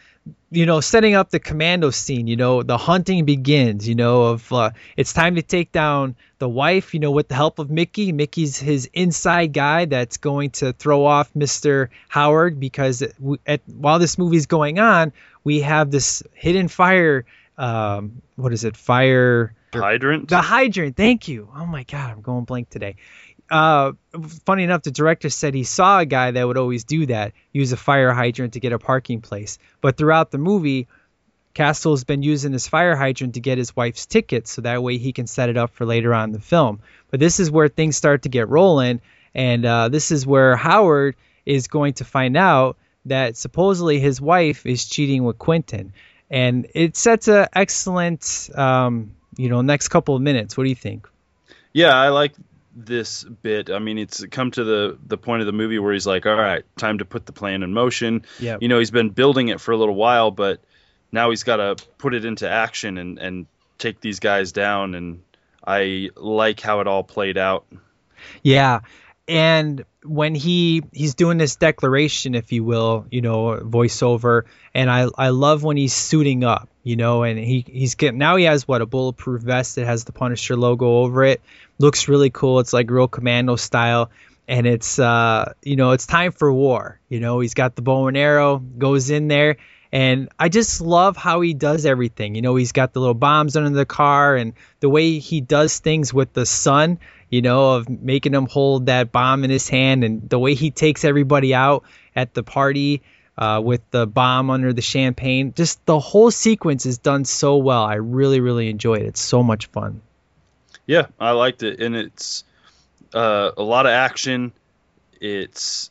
[0.52, 4.52] you know setting up the commando scene you know the hunting begins you know of
[4.52, 8.12] uh, it's time to take down the wife you know with the help of mickey.
[8.12, 13.02] Mickey's his inside guy that's going to throw off mr howard because
[13.44, 17.24] at, while this movie's going on we have this hidden fire
[17.58, 18.76] um, what is it?
[18.76, 20.28] Fire Hydrant.
[20.28, 20.96] the hydrant.
[20.96, 21.48] Thank you.
[21.54, 22.96] Oh my god, I'm going blank today.
[23.50, 23.92] Uh,
[24.46, 27.72] funny enough, the director said he saw a guy that would always do that, use
[27.72, 29.58] a fire hydrant to get a parking place.
[29.80, 30.88] But throughout the movie,
[31.54, 35.12] Castle's been using this fire hydrant to get his wife's ticket, so that way he
[35.12, 36.80] can set it up for later on in the film.
[37.10, 39.00] But this is where things start to get rolling,
[39.34, 44.64] and uh, this is where Howard is going to find out that supposedly his wife
[44.64, 45.92] is cheating with Quentin,
[46.30, 50.56] and it sets an excellent, um, you know, next couple of minutes.
[50.56, 51.08] What do you think?
[51.72, 52.34] Yeah, I like
[52.74, 53.70] this bit.
[53.70, 56.36] I mean, it's come to the the point of the movie where he's like, "All
[56.36, 59.60] right, time to put the plan in motion." Yeah, You know, he's been building it
[59.60, 60.60] for a little while, but
[61.10, 63.46] now he's got to put it into action and and
[63.78, 64.94] take these guys down.
[64.94, 65.22] And
[65.64, 67.64] I like how it all played out.
[68.42, 68.80] Yeah.
[69.28, 74.42] And when he he's doing this declaration, if you will, you know, voiceover,
[74.74, 78.36] and I I love when he's suiting up, you know, and he he's getting now
[78.36, 81.40] he has what a bulletproof vest that has the Punisher logo over it.
[81.78, 82.60] Looks really cool.
[82.60, 84.10] It's like real commando style.
[84.48, 87.00] and it's uh, you know it's time for war.
[87.08, 89.56] You know he's got the bow and arrow, goes in there,
[89.92, 92.34] and I just love how he does everything.
[92.34, 95.78] You know he's got the little bombs under the car, and the way he does
[95.78, 96.98] things with the son.
[97.30, 100.70] You know of making him hold that bomb in his hand, and the way he
[100.70, 103.02] takes everybody out at the party.
[103.42, 107.82] Uh, with the bomb under the champagne, just the whole sequence is done so well.
[107.82, 109.06] I really, really enjoyed it.
[109.06, 110.00] It's so much fun.
[110.86, 112.44] Yeah, I liked it, and it's
[113.12, 114.52] uh, a lot of action.
[115.20, 115.90] It's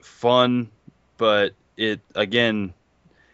[0.00, 0.70] fun,
[1.18, 2.74] but it again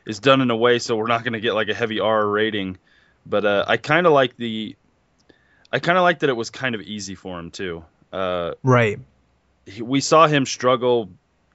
[0.04, 2.26] is done in a way so we're not going to get like a heavy R
[2.26, 2.76] rating.
[3.24, 4.76] But uh, I kind of like the,
[5.72, 7.82] I kind of like that it was kind of easy for him too.
[8.12, 8.98] Uh, right.
[9.64, 11.08] He, we saw him struggle,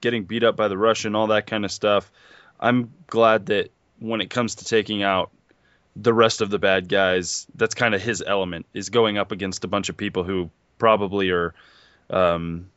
[0.03, 2.11] getting beat up by the Russian, all that kind of stuff.
[2.59, 5.31] I'm glad that when it comes to taking out
[5.95, 9.63] the rest of the bad guys, that's kind of his element is going up against
[9.63, 11.53] a bunch of people who probably are
[12.09, 12.69] um,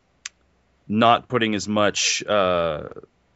[0.86, 2.88] not putting as much uh,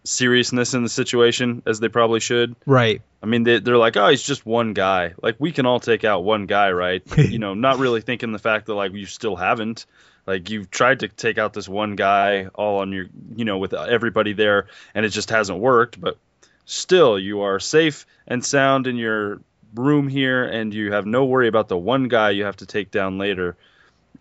[0.04, 2.54] seriousness in the situation as they probably should.
[2.66, 3.02] Right.
[3.20, 5.14] I mean, they, they're like, oh, he's just one guy.
[5.20, 7.02] Like we can all take out one guy, right?
[7.18, 9.86] you know, not really thinking the fact that like you still haven't.
[10.30, 13.74] Like you've tried to take out this one guy all on your, you know, with
[13.74, 16.00] everybody there, and it just hasn't worked.
[16.00, 16.18] But
[16.66, 19.40] still, you are safe and sound in your
[19.74, 22.92] room here, and you have no worry about the one guy you have to take
[22.92, 23.56] down later.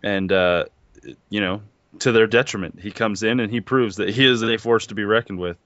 [0.02, 0.64] And uh,
[1.28, 1.62] you know,
[2.00, 4.96] to their detriment, he comes in and he proves that he is a force to
[4.96, 5.56] be reckoned with.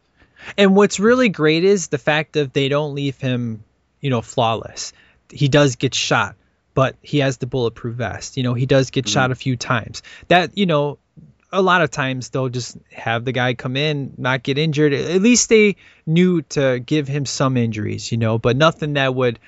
[0.59, 3.64] And what's really great is the fact that they don't leave him,
[4.03, 4.92] you know, flawless.
[5.30, 6.36] He does get shot,
[6.75, 8.37] but he has the bulletproof vest.
[8.37, 9.12] You know, he does get mm-hmm.
[9.12, 10.03] shot a few times.
[10.29, 10.99] That, you know,
[11.53, 14.93] a lot of times they'll just have the guy come in, not get injured.
[14.93, 19.39] At least they knew to give him some injuries, you know, but nothing that would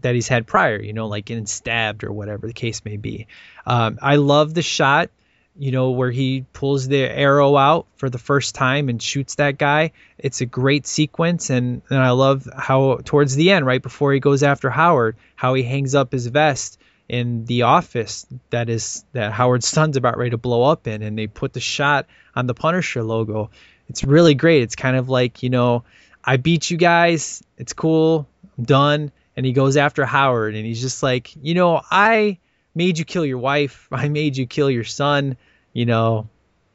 [0.00, 3.26] that he's had prior, you know, like getting stabbed or whatever the case may be.
[3.66, 5.10] Um, I love the shot,
[5.56, 9.56] you know, where he pulls the arrow out for the first time and shoots that
[9.56, 9.92] guy.
[10.18, 14.20] It's a great sequence, and, and I love how towards the end, right before he
[14.20, 16.78] goes after Howard, how he hangs up his vest
[17.08, 21.16] in the office that is that Howard's son's about ready to blow up in, and
[21.16, 23.50] they put the shot on the Punisher logo.
[23.88, 24.62] It's really great.
[24.62, 25.84] It's kind of like you know,
[26.24, 27.42] I beat you guys.
[27.58, 28.26] It's cool.
[28.58, 29.12] I'm done.
[29.36, 32.38] And he goes after Howard, and he's just like, you know, I
[32.74, 33.88] made you kill your wife.
[33.92, 35.36] I made you kill your son.
[35.72, 36.28] You know,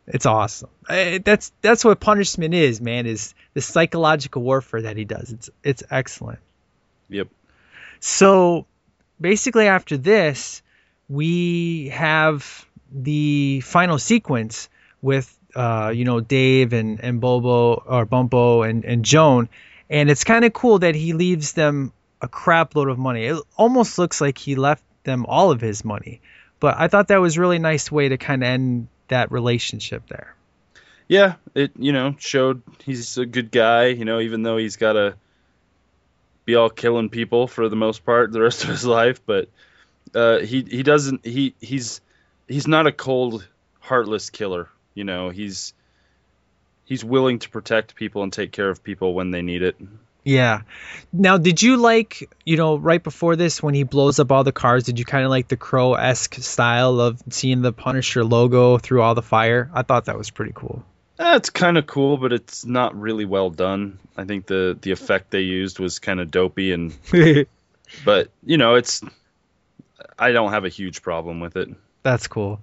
[0.07, 0.69] it's awesome.
[0.87, 3.05] I, that's that's what punishment is, man.
[3.05, 5.31] Is the psychological warfare that he does.
[5.31, 6.39] It's it's excellent.
[7.09, 7.27] Yep.
[7.99, 8.65] So
[9.19, 10.61] basically after this,
[11.07, 14.69] we have the final sequence
[15.01, 19.49] with uh, you know Dave and and Bobo or Bumpo and and Joan,
[19.89, 23.25] and it's kind of cool that he leaves them a crap load of money.
[23.25, 26.21] It almost looks like he left them all of his money,
[26.59, 30.35] but I thought that was really nice way to kind of end that relationship there.
[31.07, 33.87] Yeah, it you know showed he's a good guy.
[33.87, 35.15] You know, even though he's got to
[36.45, 39.49] be all killing people for the most part the rest of his life, but
[40.13, 42.01] uh, he he doesn't he he's
[42.47, 43.47] he's not a cold,
[43.79, 44.69] heartless killer.
[44.93, 45.73] You know, he's
[46.85, 49.77] he's willing to protect people and take care of people when they need it.
[50.23, 50.61] Yeah.
[51.11, 54.51] Now, did you like, you know, right before this when he blows up all the
[54.51, 58.77] cars, did you kind of like the crow esque style of seeing the Punisher logo
[58.77, 59.69] through all the fire?
[59.73, 60.83] I thought that was pretty cool.
[61.17, 63.99] That's kind of cool, but it's not really well done.
[64.15, 66.95] I think the the effect they used was kind of dopey and
[68.05, 69.01] but, you know, it's
[70.17, 71.69] I don't have a huge problem with it.
[72.03, 72.61] That's cool.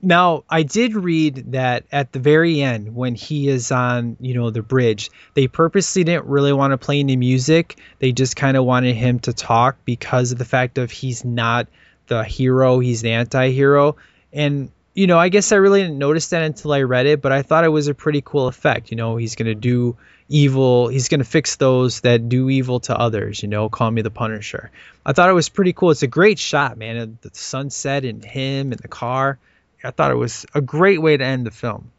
[0.00, 4.50] Now, I did read that at the very end, when he is on, you know,
[4.50, 7.80] the bridge, they purposely didn't really want to play any music.
[7.98, 11.66] They just kind of wanted him to talk because of the fact of he's not
[12.06, 13.96] the hero, he's the anti-hero.
[14.32, 17.30] And you know, I guess I really didn't notice that until I read it, but
[17.30, 18.90] I thought it was a pretty cool effect.
[18.90, 19.96] You know, he's to do
[20.28, 24.10] evil, he's to fix those that do evil to others, you know, call me the
[24.10, 24.72] Punisher.
[25.06, 25.92] I thought it was pretty cool.
[25.92, 27.16] It's a great shot, man.
[27.20, 29.38] The sunset and him and the car.
[29.82, 31.90] I thought it was a great way to end the film.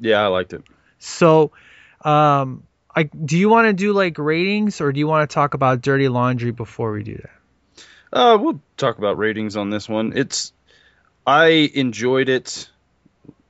[0.00, 0.62] Yeah, I liked it.
[0.98, 1.52] So,
[2.02, 2.64] um,
[2.94, 5.80] I do you want to do like ratings or do you want to talk about
[5.80, 7.30] Dirty Laundry before we do that?
[8.12, 10.12] Uh, we'll talk about ratings on this one.
[10.16, 10.52] It's
[11.26, 12.68] I enjoyed it.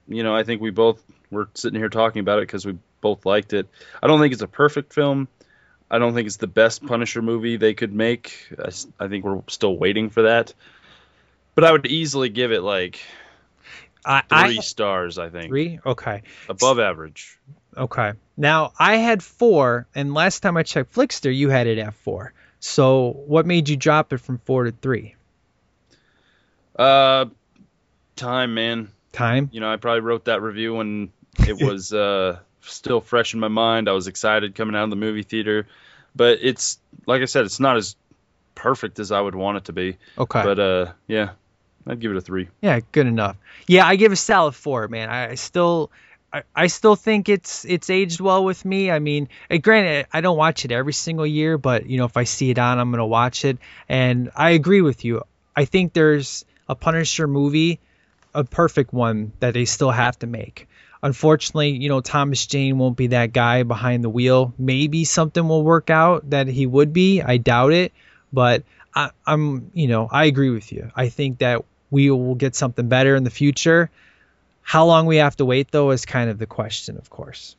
[0.07, 3.25] You know, I think we both were sitting here talking about it because we both
[3.25, 3.69] liked it.
[4.03, 5.29] I don't think it's a perfect film.
[5.91, 8.49] I don't think it's the best Punisher movie they could make.
[8.59, 8.71] I,
[9.05, 10.53] I think we're still waiting for that.
[11.55, 13.01] But I would easily give it like
[14.05, 15.19] I, three I, stars.
[15.19, 15.81] I think three.
[15.85, 17.39] Okay, above average.
[17.77, 18.13] Okay.
[18.37, 22.33] Now I had four, and last time I checked Flixster, you had it at four.
[22.59, 25.15] So what made you drop it from four to three?
[26.77, 27.27] Uh,
[28.17, 28.91] time, man.
[29.13, 29.51] time.
[29.53, 33.49] You know, I probably wrote that review when it was uh, still fresh in my
[33.49, 33.89] mind.
[33.89, 35.67] I was excited coming out of the movie theater,
[36.15, 37.97] but it's like I said, it's not as
[38.55, 39.97] perfect as I would want it to be.
[40.19, 40.43] Okay.
[40.43, 41.31] But uh, yeah,
[41.87, 42.49] I'd give it a three.
[42.61, 43.37] Yeah, good enough.
[43.67, 45.09] Yeah, I give a solid four, man.
[45.09, 45.91] I, still,
[46.33, 48.91] I, I still think it's it's aged well with me.
[48.91, 49.29] I mean,
[49.63, 52.59] granted, I don't watch it every single year, but you know, if I see it
[52.59, 53.59] on, I'm gonna watch it.
[53.89, 55.23] And I agree with you.
[55.57, 57.81] I think there's a Punisher movie,
[58.35, 60.69] a perfect one that they still have to make.
[61.03, 64.53] Unfortunately, you know, Thomas Jane won't be that guy behind the wheel.
[64.59, 67.23] Maybe something will work out that he would be.
[67.23, 67.93] I doubt it,
[68.33, 68.65] but
[68.95, 70.91] I, I'm, you know, I agree with you.
[70.95, 73.91] I think that we will get something better in the future.
[74.63, 77.57] How long we have to wait, though, is kind of the question, of course.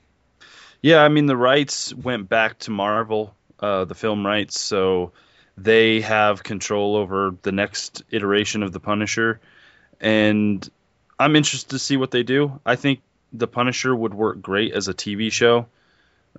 [0.81, 5.11] Yeah, I mean the rights went back to Marvel, uh, the film rights, so
[5.57, 9.39] they have control over the next iteration of the Punisher,
[9.99, 10.67] and
[11.19, 12.59] I'm interested to see what they do.
[12.65, 13.01] I think
[13.31, 15.67] the Punisher would work great as a TV show.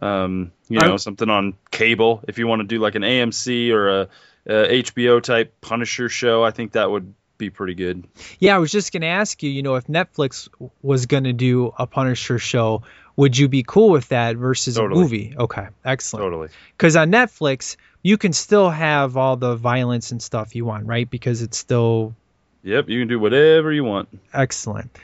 [0.00, 2.24] Um, you know, I- something on cable.
[2.26, 4.08] If you want to do like an AMC or a,
[4.46, 8.04] a HBO type Punisher show, I think that would be pretty good.
[8.38, 10.48] Yeah, I was just going to ask you, you know, if Netflix
[10.82, 12.82] was going to do a Punisher show,
[13.16, 15.00] would you be cool with that versus Totally.
[15.00, 15.34] a movie?
[15.38, 16.24] Okay, excellent.
[16.24, 16.48] Totally.
[16.76, 21.08] Because on Netflix, you can still have all the violence and stuff you want, right?
[21.08, 22.14] Because it's still
[22.64, 24.08] Yep, you can do whatever you want.
[24.32, 24.96] excellent.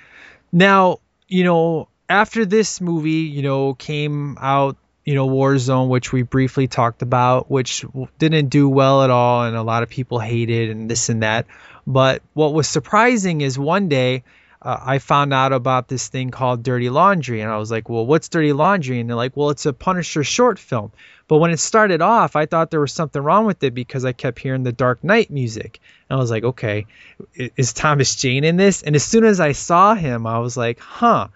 [0.52, 6.22] Now, you know, after this movie, you know, came out, you know, Warzone, which we
[6.22, 7.84] briefly talked about, which
[8.18, 11.46] didn't do well at all, and a lot of people hated and this and that.
[11.88, 14.22] But what was surprising is one day
[14.60, 18.04] uh, I found out about this thing called Dirty Laundry, and I was like, well,
[18.04, 19.00] what's Dirty Laundry?
[19.00, 20.92] And they're like, well, it's a Punisher short film.
[21.28, 24.12] But when it started off, I thought there was something wrong with it because I
[24.12, 25.80] kept hearing the Dark Knight music.
[26.10, 26.86] And I was like, okay,
[27.34, 28.82] is Thomas Jane in this?
[28.82, 31.28] And as soon as I saw him, I was like, huh.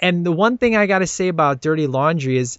[0.00, 2.58] And the one thing I got to say about Dirty Laundry is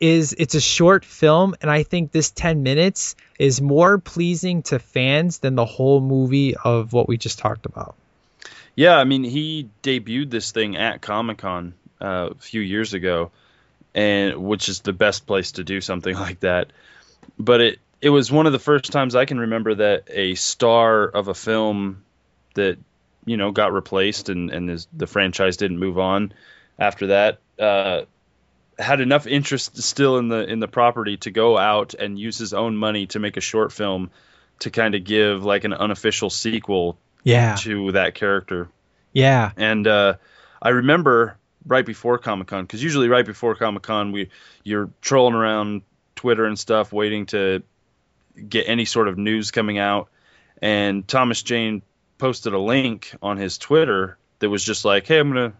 [0.00, 4.78] is it's a short film and I think this 10 minutes is more pleasing to
[4.78, 7.94] fans than the whole movie of what we just talked about.
[8.76, 11.72] Yeah, I mean, he debuted this thing at Comic Con
[12.02, 13.30] uh, a few years ago,
[13.94, 16.70] and which is the best place to do something like that.
[17.38, 21.04] But it it was one of the first times I can remember that a star
[21.04, 22.04] of a film
[22.56, 22.76] that
[23.24, 26.34] you know got replaced and and is, the franchise didn't move on
[26.78, 28.02] after that uh,
[28.80, 32.52] had enough interest still in the in the property to go out and use his
[32.54, 34.10] own money to make a short film
[34.60, 37.56] to kind of give like an unofficial sequel Yeah.
[37.60, 38.68] to that character.
[39.12, 39.50] Yeah.
[39.56, 40.14] And uh,
[40.62, 44.30] I remember right before Comic Con, because usually right before Comic Con, we
[44.64, 45.82] you're trolling around
[46.16, 47.62] Twitter and stuff, waiting to
[48.48, 50.08] get any sort of news coming out.
[50.62, 51.82] And Thomas Jane
[52.18, 55.52] posted a link on his Twitter that was just like, "Hey, I'm gonna,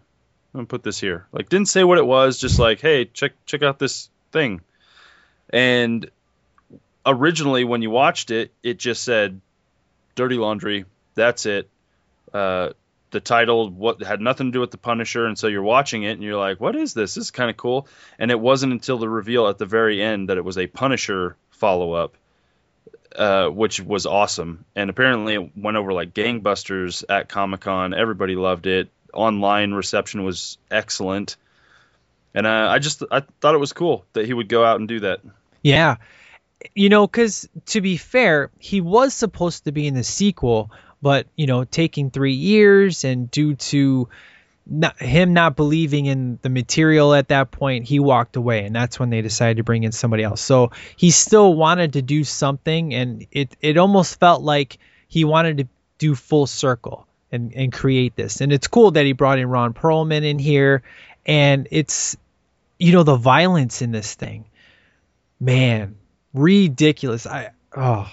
[0.53, 3.33] I'm gonna put this here." Like, didn't say what it was, just like, "Hey, check
[3.45, 4.61] check out this thing."
[5.51, 6.09] And
[7.05, 9.41] originally, when you watched it, it just said
[10.15, 10.85] "Dirty Laundry."
[11.15, 11.69] That's it.
[12.33, 12.69] Uh,
[13.11, 16.11] the title what had nothing to do with the Punisher, and so you're watching it
[16.11, 17.15] and you're like, "What is this?
[17.15, 17.87] This is kind of cool."
[18.17, 21.35] And it wasn't until the reveal at the very end that it was a Punisher
[21.51, 22.15] follow up,
[23.15, 24.65] uh, which was awesome.
[24.75, 27.93] And apparently, it went over like gangbusters at Comic Con.
[27.93, 28.89] Everybody loved it.
[29.13, 31.37] Online reception was excellent,
[32.33, 34.87] and uh, I just I thought it was cool that he would go out and
[34.87, 35.21] do that.
[35.61, 35.97] Yeah.
[36.75, 40.69] You know, because to be fair, he was supposed to be in the sequel,
[41.01, 44.09] but, you know, taking three years and due to
[44.67, 48.63] not, him not believing in the material at that point, he walked away.
[48.63, 50.39] And that's when they decided to bring in somebody else.
[50.39, 52.93] So he still wanted to do something.
[52.93, 58.15] And it, it almost felt like he wanted to do full circle and, and create
[58.15, 58.41] this.
[58.41, 60.83] And it's cool that he brought in Ron Perlman in here.
[61.25, 62.17] And it's,
[62.79, 64.45] you know, the violence in this thing
[65.41, 65.95] man,
[66.33, 67.25] ridiculous.
[67.27, 68.09] I oh,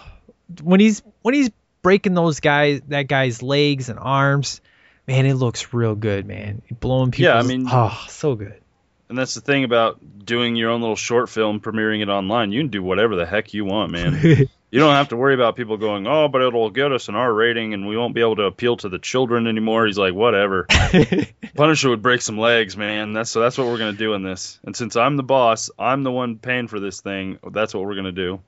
[0.62, 1.50] when he's when he's
[1.82, 4.60] breaking those guys that guy's legs and arms,
[5.06, 6.62] man, it looks real good, man.
[6.80, 7.32] Blowing people.
[7.32, 8.60] Yeah, I mean- oh, so good.
[9.08, 12.52] And that's the thing about doing your own little short film, premiering it online.
[12.52, 14.48] You can do whatever the heck you want, man.
[14.70, 17.32] you don't have to worry about people going, "Oh, but it'll get us an R
[17.32, 20.66] rating, and we won't be able to appeal to the children anymore." He's like, "Whatever."
[21.54, 23.12] Punisher would break some legs, man.
[23.12, 23.40] That's so.
[23.40, 24.58] That's what we're gonna do in this.
[24.64, 27.38] And since I'm the boss, I'm the one paying for this thing.
[27.50, 28.40] That's what we're gonna do.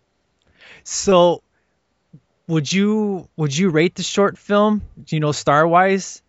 [0.85, 1.43] So,
[2.47, 4.83] would you would you rate the short film?
[5.09, 6.23] You know, star wise.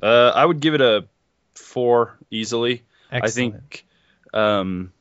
[0.00, 1.06] Uh, I would give it a
[1.54, 2.82] four easily.
[3.10, 3.84] I think
[4.32, 4.92] um,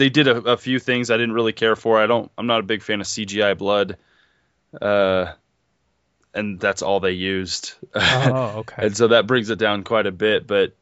[0.00, 2.00] they did a, a few things I didn't really care for.
[2.00, 2.30] I don't.
[2.38, 3.98] I'm not a big fan of CGI blood.
[4.80, 5.34] Uh,
[6.32, 7.74] and that's all they used.
[7.94, 8.86] Oh, okay.
[8.86, 10.46] and so that brings it down quite a bit.
[10.46, 10.74] But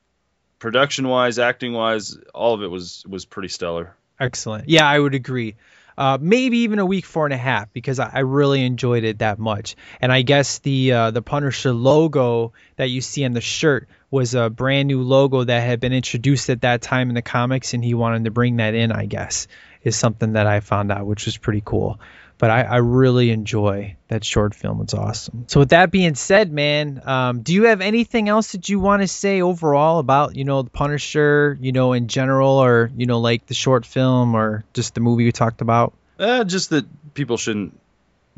[0.61, 3.97] production wise, acting wise, all of it was was pretty stellar.
[4.21, 4.69] Excellent.
[4.69, 5.57] Yeah, I would agree.
[5.99, 9.19] Uh, maybe even a week four and a half because I, I really enjoyed it
[9.19, 9.75] that much.
[10.01, 14.37] And I guess the uh, the Punisher logo that you see on the shirt was
[14.37, 17.85] a brand new logo that had been introduced at that time in the comics, and
[17.85, 18.93] he wanted to bring that in.
[18.93, 19.49] I guess
[19.83, 21.99] is something that I found out, which was pretty cool.
[22.39, 24.81] But I, I really enjoy that short film.
[24.81, 25.45] It's awesome.
[25.49, 29.03] So with that being said, man, um, do you have anything else that you want
[29.03, 33.19] to say overall about you know the Punisher, you know in general, or you know
[33.19, 35.95] like the short film or just the movie we talked about?
[36.19, 37.79] Uh, just that people shouldn't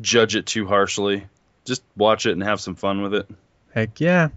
[0.01, 1.27] judge it too harshly.
[1.65, 3.29] Just watch it and have some fun with it.
[3.73, 4.29] Heck yeah.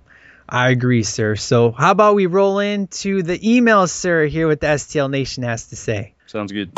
[0.46, 1.36] I agree, sir.
[1.36, 5.68] So how about we roll into the emails, sir, here what the STL Nation has
[5.68, 6.14] to say.
[6.26, 6.70] Sounds good.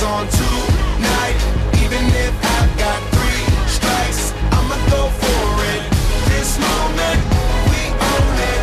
[0.00, 1.36] Rides on tonight.
[1.82, 5.82] Even if I've got three strikes, I'ma go for it.
[6.28, 7.20] This moment,
[7.68, 8.62] we own it.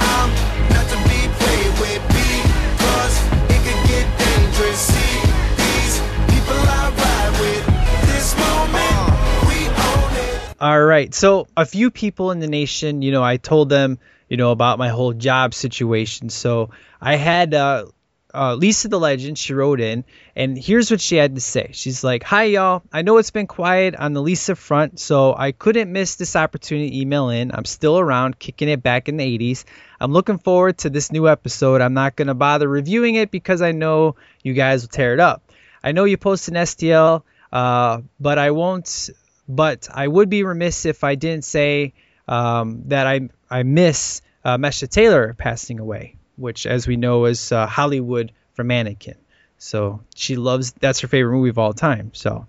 [0.00, 0.30] I'm
[0.70, 3.14] not to be played with because
[3.50, 4.80] it could get dangerous.
[4.80, 5.20] See
[5.56, 7.64] these people I ride with.
[8.06, 10.56] This moment, we own it.
[10.60, 11.14] All right.
[11.14, 13.98] So a few people in the nation, you know, I told them,
[14.28, 16.28] you know, about my whole job situation.
[16.28, 17.86] So I had uh,
[18.34, 19.38] uh, Lisa the Legend.
[19.38, 20.04] She wrote in,
[20.36, 21.70] and here's what she had to say.
[21.72, 22.82] She's like, "Hi y'all.
[22.92, 26.90] I know it's been quiet on the Lisa front, so I couldn't miss this opportunity
[26.90, 27.52] to email in.
[27.52, 29.64] I'm still around, kicking it back in the 80s.
[30.00, 31.80] I'm looking forward to this new episode.
[31.80, 35.42] I'm not gonna bother reviewing it because I know you guys will tear it up.
[35.82, 37.22] I know you posted an STL,
[37.52, 39.10] uh, but I won't
[39.50, 41.92] but I would be remiss if I didn't say
[42.28, 47.52] um, that I I miss uh, Meshach Taylor passing away, which, as we know, is
[47.52, 49.16] uh, Hollywood from Mannequin.
[49.58, 52.12] So she loves that's her favorite movie of all time.
[52.14, 52.46] So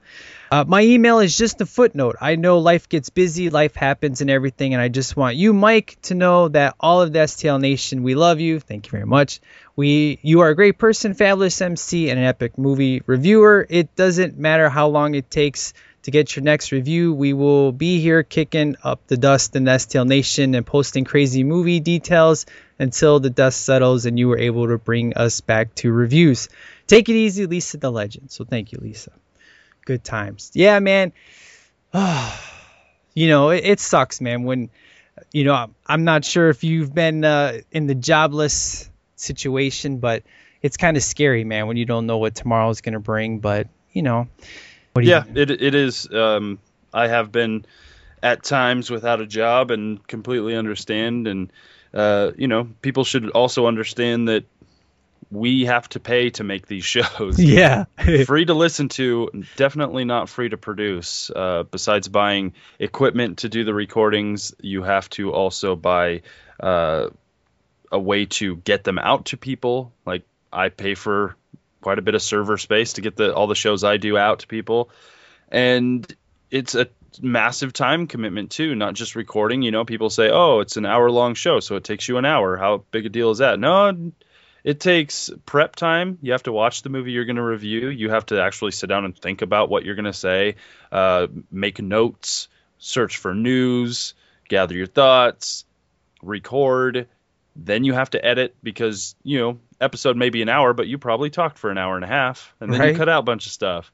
[0.49, 2.15] uh, my email is just a footnote.
[2.21, 5.97] I know life gets busy, life happens, and everything, and I just want you, Mike,
[6.03, 8.61] to know that all of the STL Nation, we love you.
[8.61, 9.41] Thank you very much.
[9.75, 13.65] We, you are a great person, fabulous MC, and an epic movie reviewer.
[13.69, 15.73] It doesn't matter how long it takes
[16.03, 17.13] to get your next review.
[17.13, 21.43] We will be here kicking up the dust in the STL Nation and posting crazy
[21.43, 22.45] movie details
[22.81, 26.49] until the dust settles and you were able to bring us back to reviews.
[26.87, 28.31] Take it easy, Lisa the Legend.
[28.31, 29.11] So thank you, Lisa.
[29.85, 30.49] Good times.
[30.55, 31.13] Yeah, man.
[31.93, 34.71] you know, it, it sucks, man, when,
[35.31, 40.23] you know, I'm, I'm not sure if you've been uh, in the jobless situation, but
[40.63, 43.39] it's kind of scary, man, when you don't know what tomorrow is going to bring.
[43.39, 44.27] But, you know,
[44.95, 46.11] do yeah, you, it it is.
[46.11, 46.57] Um,
[46.91, 47.63] I have been
[48.23, 51.27] at times without a job and completely understand.
[51.27, 51.51] And
[51.93, 54.45] uh, you know, people should also understand that
[55.29, 57.39] we have to pay to make these shows.
[57.39, 57.85] Yeah.
[58.25, 61.31] free to listen to, definitely not free to produce.
[61.33, 66.21] Uh, besides buying equipment to do the recordings, you have to also buy
[66.59, 67.09] uh,
[67.91, 69.93] a way to get them out to people.
[70.05, 71.35] Like I pay for
[71.81, 74.39] quite a bit of server space to get the all the shows I do out
[74.39, 74.89] to people,
[75.49, 76.05] and
[76.49, 76.87] it's a
[77.19, 78.75] massive time commitment too.
[78.75, 79.61] Not just recording.
[79.63, 82.25] You know, people say, "Oh, it's an hour long show, so it takes you an
[82.25, 83.59] hour." How big a deal is that?
[83.59, 84.11] No,
[84.63, 86.19] it takes prep time.
[86.21, 87.89] You have to watch the movie you're going to review.
[87.89, 90.55] You have to actually sit down and think about what you're going to say,
[90.91, 92.47] uh, make notes,
[92.77, 94.13] search for news,
[94.47, 95.65] gather your thoughts,
[96.21, 97.07] record.
[97.55, 100.97] Then you have to edit because you know episode may be an hour, but you
[100.97, 102.91] probably talked for an hour and a half, and then Right.
[102.91, 103.91] you cut out a bunch of stuff.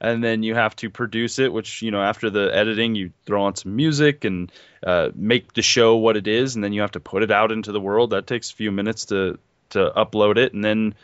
[0.00, 3.42] And then you have to produce it, which you know after the editing, you throw
[3.44, 4.52] on some music and
[4.86, 7.50] uh, make the show what it is, and then you have to put it out
[7.50, 8.10] into the world.
[8.10, 9.38] That takes a few minutes to
[9.70, 10.94] to upload it, and then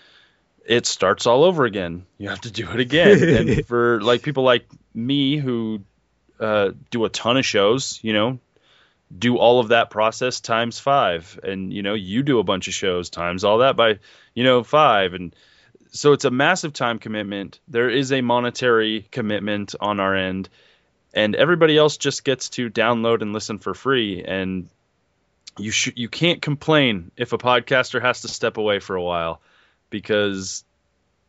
[0.64, 2.06] it starts all over again.
[2.18, 3.22] You have to do it again.
[3.48, 5.80] and for like people like me who
[6.40, 8.38] uh, do a ton of shows, you know,
[9.16, 12.74] do all of that process times five, and you know, you do a bunch of
[12.74, 13.98] shows times all that by
[14.34, 15.34] you know five, and
[15.94, 17.60] so it's a massive time commitment.
[17.68, 20.48] There is a monetary commitment on our end,
[21.14, 24.24] and everybody else just gets to download and listen for free.
[24.24, 24.68] And
[25.56, 29.40] you sh- you can't complain if a podcaster has to step away for a while
[29.88, 30.64] because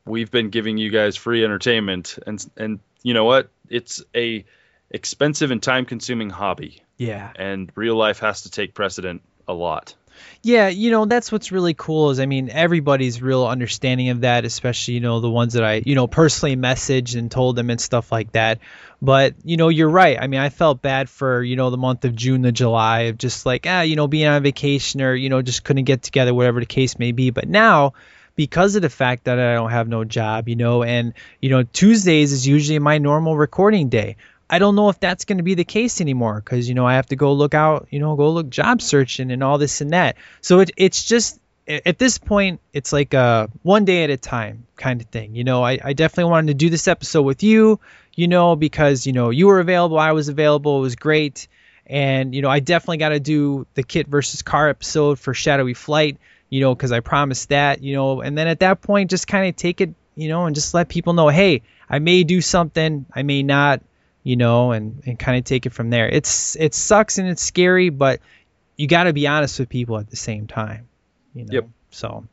[0.04, 4.44] we've been giving you guys free entertainment and and you know what it's a
[4.90, 7.32] expensive and time consuming hobby yeah.
[7.36, 9.94] and real life has to take precedent a lot
[10.42, 14.46] Yeah, you know, that's what's really cool is I mean, everybody's real understanding of that,
[14.46, 17.82] especially, you know, the ones that I, you know, personally messaged and told them and
[17.82, 18.60] stuff like that.
[19.02, 20.18] But, you know, you're right.
[20.20, 23.18] I mean, I felt bad for, you know, the month of June to July of
[23.18, 26.34] just like, ah, you know, being on vacation or, you know, just couldn't get together,
[26.34, 27.30] whatever the case may be.
[27.30, 27.94] But now,
[28.36, 31.64] because of the fact that I don't have no job, you know, and, you know,
[31.64, 34.18] Tuesdays is usually my normal recording day.
[34.50, 36.96] I don't know if that's going to be the case anymore because you know I
[36.96, 39.92] have to go look out, you know, go look job searching and all this and
[39.92, 40.18] that.
[40.42, 44.68] So it, it's just at this point, it's like a one day at a time
[44.76, 45.36] kind of thing.
[45.36, 47.80] You know, I, I definitely wanted to do this episode with you,
[48.14, 51.48] you know, because you know you were available, I was available, it was great,
[51.88, 55.74] and you know I definitely got to do the kit versus car episode for Shadowy
[55.74, 56.18] Flight,
[56.50, 59.50] you know, because I promised that, you know, and then at that point, just kind
[59.50, 63.08] of take it, you know, and just let people know, hey, I may do something,
[63.12, 63.82] I may not
[64.26, 66.10] you know, and, and kind of take it from there.
[66.10, 68.20] It's it sucks and it's scary, but
[68.76, 70.90] you got to be honest with people at the same time,
[71.34, 71.54] you know.
[71.54, 71.70] Yep.
[71.92, 72.26] So.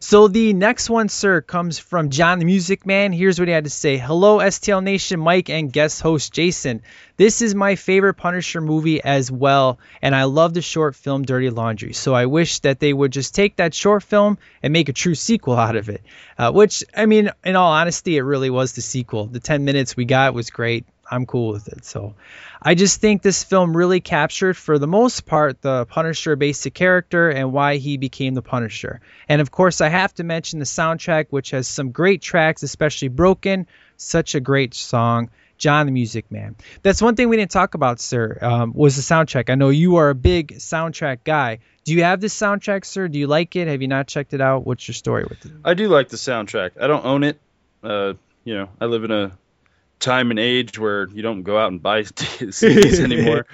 [0.00, 3.12] So the next one, sir, comes from John the Music Man.
[3.12, 3.96] Here's what he had to say.
[3.96, 6.82] Hello, STL Nation, Mike and guest host Jason.
[7.16, 11.48] This is my favorite Punisher movie as well, and I love the short film Dirty
[11.48, 11.92] Laundry.
[11.92, 15.14] So I wish that they would just take that short film and make a true
[15.14, 16.02] sequel out of it.
[16.36, 19.26] Uh, which, I mean, in all honesty, it really was the sequel.
[19.26, 20.84] The 10 minutes we got was great.
[21.10, 21.84] I'm cool with it.
[21.84, 22.14] So
[22.60, 27.30] I just think this film really captured, for the most part, the Punisher basic character
[27.30, 29.00] and why he became the Punisher.
[29.28, 33.08] And of course, I have to mention the soundtrack, which has some great tracks, especially
[33.08, 33.66] Broken,
[33.96, 35.30] such a great song.
[35.56, 36.54] John the Music Man.
[36.82, 39.50] That's one thing we didn't talk about, sir, um, was the soundtrack.
[39.50, 41.58] I know you are a big soundtrack guy.
[41.82, 43.08] Do you have this soundtrack, sir?
[43.08, 43.66] Do you like it?
[43.66, 44.64] Have you not checked it out?
[44.64, 45.52] What's your story with it?
[45.64, 46.80] I do like the soundtrack.
[46.80, 47.40] I don't own it.
[47.82, 48.12] Uh,
[48.44, 49.32] you know, I live in a
[50.00, 53.46] time and age where you don't go out and buy CDs anymore.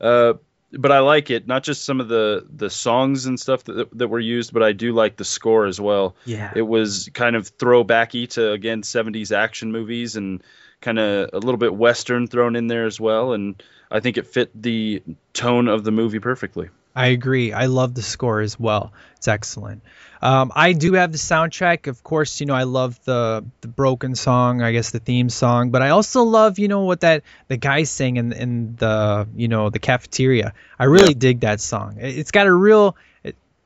[0.00, 0.34] Uh,
[0.72, 1.46] but I like it.
[1.46, 4.72] Not just some of the the songs and stuff that that were used, but I
[4.72, 6.16] do like the score as well.
[6.24, 10.42] Yeah, it was kind of throwbacky to again '70s action movies and
[10.80, 13.32] kind of a little bit western thrown in there as well.
[13.32, 15.02] And I think it fit the
[15.32, 16.70] tone of the movie perfectly.
[16.94, 17.52] I agree.
[17.52, 18.92] I love the score as well.
[19.16, 19.82] It's excellent.
[20.22, 21.86] Um, I do have the soundtrack.
[21.86, 24.62] Of course, you know I love the the broken song.
[24.62, 27.82] I guess the theme song, but I also love you know what that the guy
[27.82, 30.54] sang in in the you know the cafeteria.
[30.78, 31.18] I really yeah.
[31.18, 31.96] dig that song.
[31.98, 32.96] It's got a real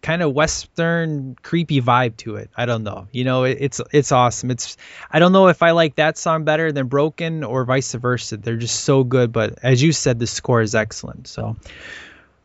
[0.01, 2.51] kind of western creepy vibe to it.
[2.57, 3.09] I don't know.
[3.13, 4.51] You know, it, it's it's awesome.
[4.51, 4.77] It's
[5.11, 8.37] I don't know if I like that song better than Broken or vice versa.
[8.37, 9.33] They're just so good.
[9.33, 11.29] But as you said, the score is excellent.
[11.29, 11.57] So.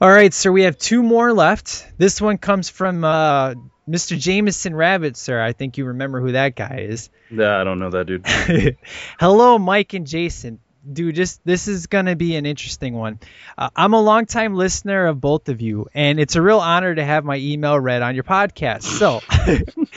[0.03, 0.51] All right, sir.
[0.51, 1.87] We have two more left.
[1.97, 3.53] This one comes from uh,
[3.87, 4.19] Mr.
[4.19, 5.41] Jameson Rabbit, sir.
[5.41, 7.09] I think you remember who that guy is.
[7.31, 8.25] Yeah, I don't know that dude.
[9.17, 10.59] Hello, Mike and Jason
[10.91, 13.19] dude, just this is gonna be an interesting one.
[13.57, 17.03] Uh, I'm a longtime listener of both of you, and it's a real honor to
[17.03, 18.83] have my email read on your podcast.
[18.83, 19.21] So,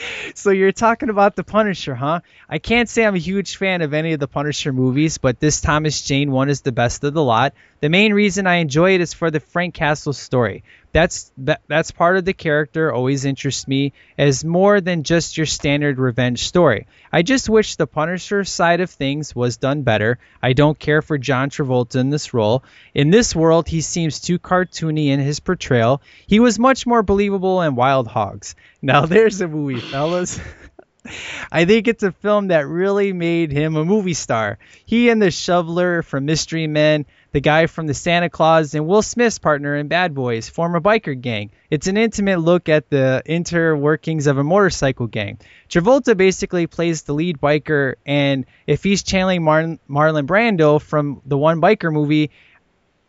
[0.35, 2.21] so you're talking about the Punisher, huh?
[2.49, 5.61] I can't say I'm a huge fan of any of the Punisher movies, but this
[5.61, 7.53] Thomas Jane one is the best of the lot.
[7.79, 11.91] The main reason I enjoy it is for the Frank Castle story that's that, that's
[11.91, 16.87] part of the character always interests me as more than just your standard revenge story.
[17.11, 20.19] I just wish the Punisher side of things was done better.
[20.41, 22.63] I don't care for John Travolta in this role.
[22.93, 26.01] In this world, he seems too cartoony in his portrayal.
[26.25, 28.55] He was much more believable in Wild Hogs.
[28.79, 30.39] Now there's a movie, fellas.
[31.51, 34.57] I think it's a film that really made him a movie star.
[34.85, 39.01] He and the shoveler from Mystery Men, the guy from the Santa Claus, and Will
[39.01, 41.51] Smith's partner in Bad Boys form a biker gang.
[41.69, 45.39] It's an intimate look at the interworkings of a motorcycle gang.
[45.69, 51.37] Travolta basically plays the lead biker, and if he's channeling Mar- Marlon Brando from the
[51.37, 52.31] one biker movie,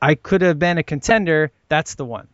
[0.00, 1.50] I could have been a contender.
[1.68, 2.28] That's the one.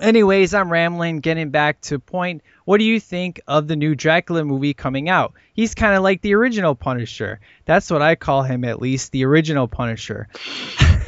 [0.00, 2.42] Anyways, I'm rambling, getting back to point.
[2.64, 5.34] What do you think of the new Dracula movie coming out?
[5.52, 7.40] He's kind of like the original Punisher.
[7.66, 10.28] That's what I call him, at least, the original Punisher.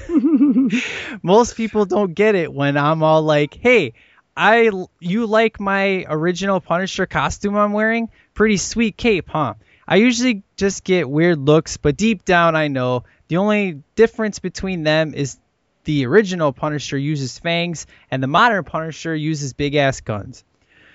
[1.22, 3.94] Most people don't get it when I'm all like, "Hey,
[4.36, 4.70] I
[5.00, 8.10] you like my original Punisher costume I'm wearing?
[8.34, 9.54] Pretty sweet cape, huh?"
[9.88, 14.82] I usually just get weird looks, but deep down I know the only difference between
[14.84, 15.38] them is
[15.84, 20.44] the original Punisher uses fangs and the modern Punisher uses big ass guns.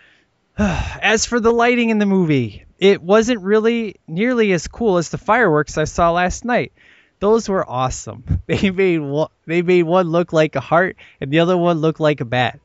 [0.58, 5.18] As for the lighting in the movie, it wasn't really nearly as cool as the
[5.18, 6.74] fireworks I saw last night.
[7.20, 8.24] Those were awesome.
[8.48, 12.00] They made one, they made one look like a heart and the other one look
[12.00, 12.60] like a bat.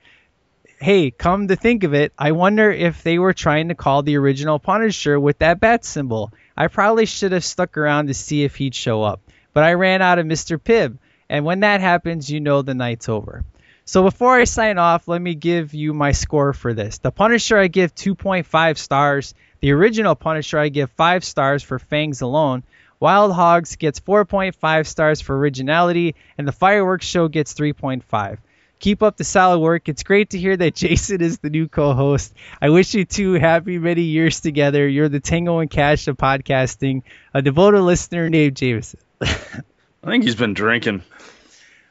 [0.78, 4.16] Hey, come to think of it, I wonder if they were trying to call the
[4.16, 6.32] original Punisher with that bat symbol.
[6.57, 9.20] I probably should have stuck around to see if he'd show up,
[9.53, 10.59] but I ran out of Mr.
[10.59, 10.99] Pibb,
[11.32, 13.42] and when that happens, you know the night's over.
[13.86, 16.98] So before I sign off, let me give you my score for this.
[16.98, 19.32] The Punisher I give 2.5 stars.
[19.60, 22.64] The original Punisher I give 5 stars for Fangs alone.
[23.00, 28.36] Wild Hogs gets 4.5 stars for originality, and the Fireworks Show gets 3.5.
[28.78, 29.88] Keep up the solid work.
[29.88, 32.34] It's great to hear that Jason is the new co-host.
[32.60, 34.86] I wish you two happy many years together.
[34.86, 37.04] You're the Tango and Cash of podcasting.
[37.32, 39.00] A devoted listener named Jameson.
[39.22, 41.04] I think he's been drinking.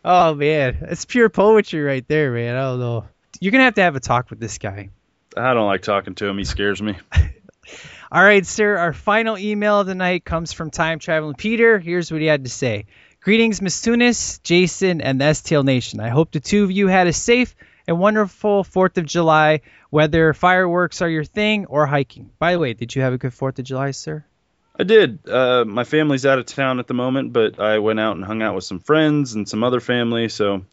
[0.04, 2.56] Oh man, it's pure poetry right there, man.
[2.56, 3.06] I don't know.
[3.40, 4.90] You're gonna have to have a talk with this guy.
[5.38, 6.38] I don't like talking to him.
[6.38, 6.98] He scares me.
[8.12, 8.78] All right, sir.
[8.78, 11.80] Our final email of the night comes from Time Traveling Peter.
[11.80, 12.86] Here's what he had to say.
[13.22, 16.00] Greetings, Miss Tunis, Jason, and the STL Nation.
[16.00, 17.56] I hope the two of you had a safe
[17.88, 19.62] and wonderful 4th of July,
[19.92, 22.32] whether fireworks are your thing or hiking.
[22.40, 24.26] By the way, did you have a good 4th of July, sir?
[24.78, 25.28] I did.
[25.28, 28.42] Uh, my family's out of town at the moment, but I went out and hung
[28.42, 30.66] out with some friends and some other family, so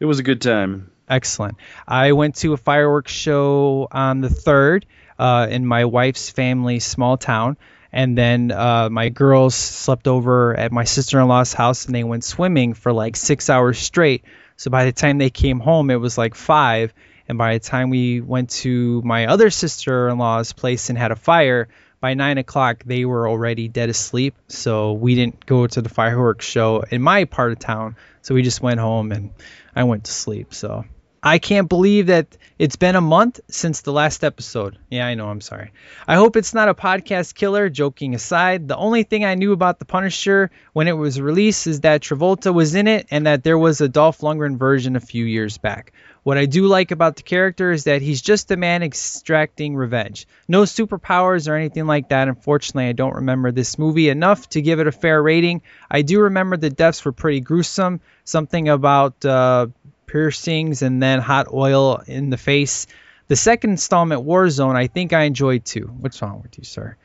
[0.00, 0.90] it was a good time.
[1.08, 1.58] Excellent.
[1.86, 4.84] I went to a fireworks show on the 3rd
[5.18, 7.56] uh, in my wife's family small town.
[7.92, 12.02] And then uh, my girls slept over at my sister in law's house and they
[12.02, 14.24] went swimming for like six hours straight.
[14.56, 16.92] So by the time they came home, it was like five.
[17.28, 21.12] And by the time we went to my other sister in law's place and had
[21.12, 21.68] a fire,
[22.04, 24.34] by nine o'clock they were already dead asleep.
[24.48, 27.96] So we didn't go to the fireworks show in my part of town.
[28.20, 29.30] So we just went home and
[29.74, 30.52] I went to sleep.
[30.52, 30.84] So
[31.26, 34.76] I can't believe that it's been a month since the last episode.
[34.90, 35.72] Yeah, I know, I'm sorry.
[36.06, 38.68] I hope it's not a podcast killer, joking aside.
[38.68, 42.52] The only thing I knew about The Punisher when it was released is that Travolta
[42.52, 45.94] was in it and that there was a Dolph Lundgren version a few years back.
[46.24, 50.26] What I do like about the character is that he's just a man extracting revenge.
[50.46, 52.28] No superpowers or anything like that.
[52.28, 55.62] Unfortunately, I don't remember this movie enough to give it a fair rating.
[55.90, 58.00] I do remember the deaths were pretty gruesome.
[58.24, 59.66] Something about uh,
[60.14, 62.86] piercings and then hot oil in the face.
[63.26, 65.92] The second installment, Warzone, I think I enjoyed too.
[65.98, 66.96] What's wrong with you, sir?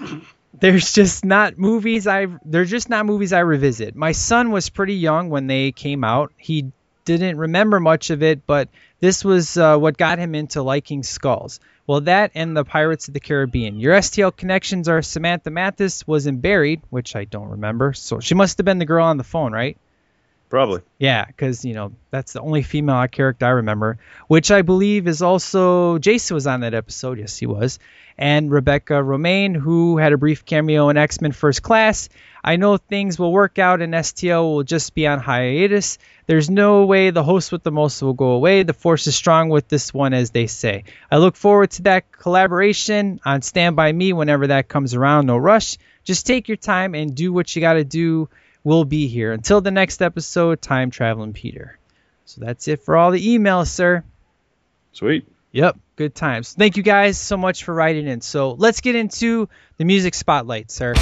[0.60, 3.94] There's just not movies I they're just not movies I revisit.
[3.94, 6.32] My son was pretty young when they came out.
[6.38, 6.72] He
[7.04, 8.70] didn't remember much of it, but
[9.00, 11.60] this was uh, what got him into liking skulls.
[11.86, 13.78] Well, that and the Pirates of the Caribbean.
[13.78, 17.92] Your STL connections are Samantha Mathis was in Buried, which I don't remember.
[17.92, 19.76] So she must have been the girl on the phone, right?
[20.48, 20.82] Probably.
[20.98, 23.98] Yeah, because you know that's the only female character I remember,
[24.28, 27.18] which I believe is also Jason was on that episode.
[27.18, 27.78] Yes, he was,
[28.16, 32.08] and Rebecca Romijn, who had a brief cameo in X Men First Class.
[32.44, 35.98] I know things will work out and STL will just be on hiatus.
[36.26, 38.62] There's no way the host with the most will go away.
[38.62, 40.84] The force is strong with this one, as they say.
[41.10, 45.26] I look forward to that collaboration on Stand By Me whenever that comes around.
[45.26, 45.78] No rush.
[46.04, 48.28] Just take your time and do what you got to do
[48.64, 49.32] will be here.
[49.32, 51.78] Until the next episode, Time Traveling Peter.
[52.24, 54.02] So that's it for all the emails, sir.
[54.92, 55.28] Sweet.
[55.52, 56.54] Yep, good times.
[56.54, 58.22] Thank you guys so much for writing in.
[58.22, 60.94] So let's get into the music spotlight, sir.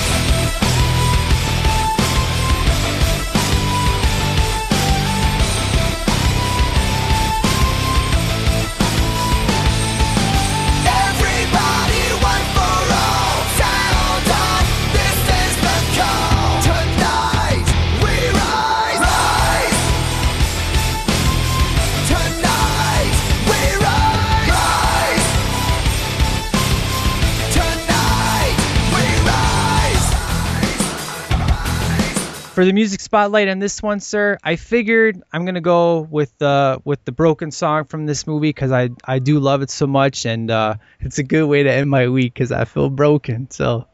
[32.52, 36.80] For the music spotlight on this one, sir, I figured I'm gonna go with uh,
[36.84, 40.26] with the broken song from this movie because I I do love it so much,
[40.26, 43.50] and uh, it's a good way to end my week because I feel broken.
[43.50, 43.86] So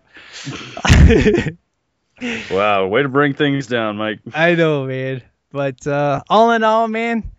[2.51, 4.21] Wow, way to bring things down, Mike.
[4.35, 5.23] I know, man.
[5.53, 7.31] But uh, all in all, man,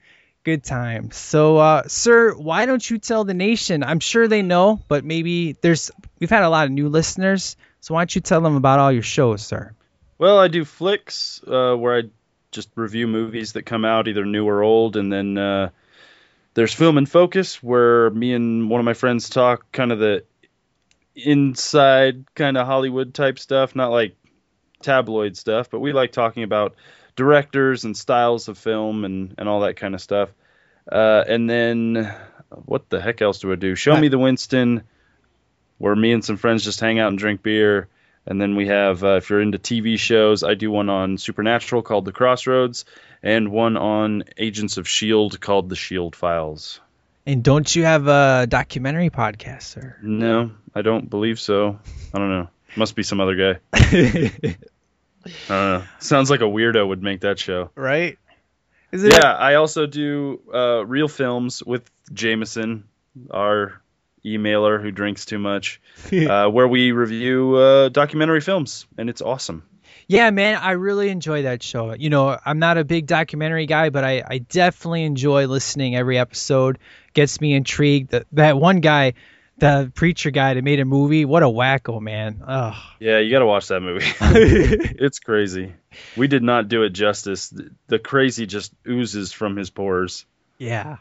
[0.43, 1.11] good time.
[1.11, 3.83] So, uh, sir, why don't you tell the nation?
[3.83, 7.57] I'm sure they know, but maybe there's we've had a lot of new listeners.
[7.81, 9.73] So why don't you tell them about all your shows, sir?
[10.19, 12.03] Well, I do flicks uh, where I
[12.51, 15.69] just review movies that come out, either new or old, and then uh,
[16.55, 20.25] there's Film and Focus where me and one of my friends talk kind of the
[21.15, 24.17] inside kind of Hollywood type stuff, not like
[24.81, 26.75] tabloid stuff, but we like talking about
[27.15, 30.29] directors and styles of film and, and all that kind of stuff.
[30.91, 32.13] Uh, and then
[32.65, 33.75] what the heck else do I do?
[33.75, 34.83] Show me the Winston,
[35.77, 37.87] where me and some friends just hang out and drink beer.
[38.29, 41.81] And then we have, uh, if you're into TV shows, I do one on Supernatural
[41.81, 42.85] called The Crossroads,
[43.23, 45.37] and one on Agents of S.H.I.E.L.D.
[45.39, 46.15] called The S.H.I.E.L.D.
[46.15, 46.79] Files.
[47.25, 49.97] And don't you have a documentary podcast, sir?
[50.03, 51.79] No, I don't believe so.
[52.13, 52.47] I don't know.
[52.75, 53.59] Must be some other guy.
[55.49, 55.83] I.
[55.99, 57.71] Sounds like a weirdo would make that show.
[57.75, 58.17] right?
[58.91, 59.13] Is it?
[59.13, 62.85] Yeah, I also do uh, real films with Jameson,
[63.29, 63.81] our
[64.25, 65.81] emailer who drinks too much,
[66.13, 69.63] uh, where we review uh, documentary films, and it's awesome.
[70.07, 71.93] Yeah, man, I really enjoy that show.
[71.93, 76.17] You know, I'm not a big documentary guy, but I, I definitely enjoy listening every
[76.17, 76.79] episode.
[77.13, 78.09] Gets me intrigued.
[78.11, 79.13] That that one guy,
[79.59, 81.25] the preacher guy that made a movie.
[81.25, 82.41] What a wacko, man.
[82.43, 82.75] Ugh.
[82.99, 84.05] Yeah, you got to watch that movie.
[84.21, 85.73] it's crazy.
[86.17, 87.49] We did not do it justice.
[87.49, 90.25] The- The crazy just oozes from his pores.
[90.57, 90.97] Yeah.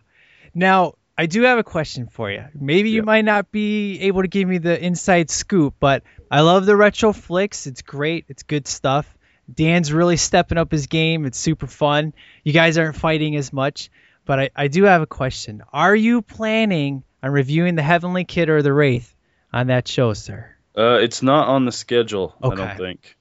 [0.55, 2.45] Now, I do have a question for you.
[2.55, 3.05] Maybe you Yep.
[3.05, 7.13] might not be able to give me the inside scoop, but I love the retro
[7.13, 7.67] flicks.
[7.67, 8.27] It's great.
[8.29, 9.13] It's good stuff.
[9.53, 11.27] Dan's really stepping up his game.
[11.27, 12.13] It's super fun.
[12.45, 13.91] You guys aren't fighting as much,
[14.27, 15.63] but I, I do have a question.
[15.73, 19.13] Are you planning on reviewing the Heavenly Kid or the Wraith
[19.53, 20.55] on that show, sir?
[20.77, 22.37] Uh, it's not on the schedule.
[22.41, 22.63] okay.
[22.63, 23.17] I don't think.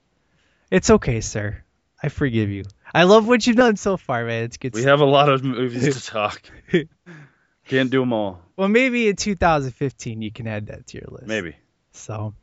[0.70, 1.64] It's okay, sir.
[2.04, 2.66] I forgive you.
[2.94, 4.44] I love what you've done so far, man.
[4.44, 4.74] It's good.
[4.76, 4.92] We stuff.
[4.92, 6.42] have a lot of movies to talk.
[7.68, 8.42] Can't do them all.
[8.56, 11.28] well, maybe in 2015 you can add that to your list.
[11.28, 11.56] Maybe.
[11.92, 12.34] So,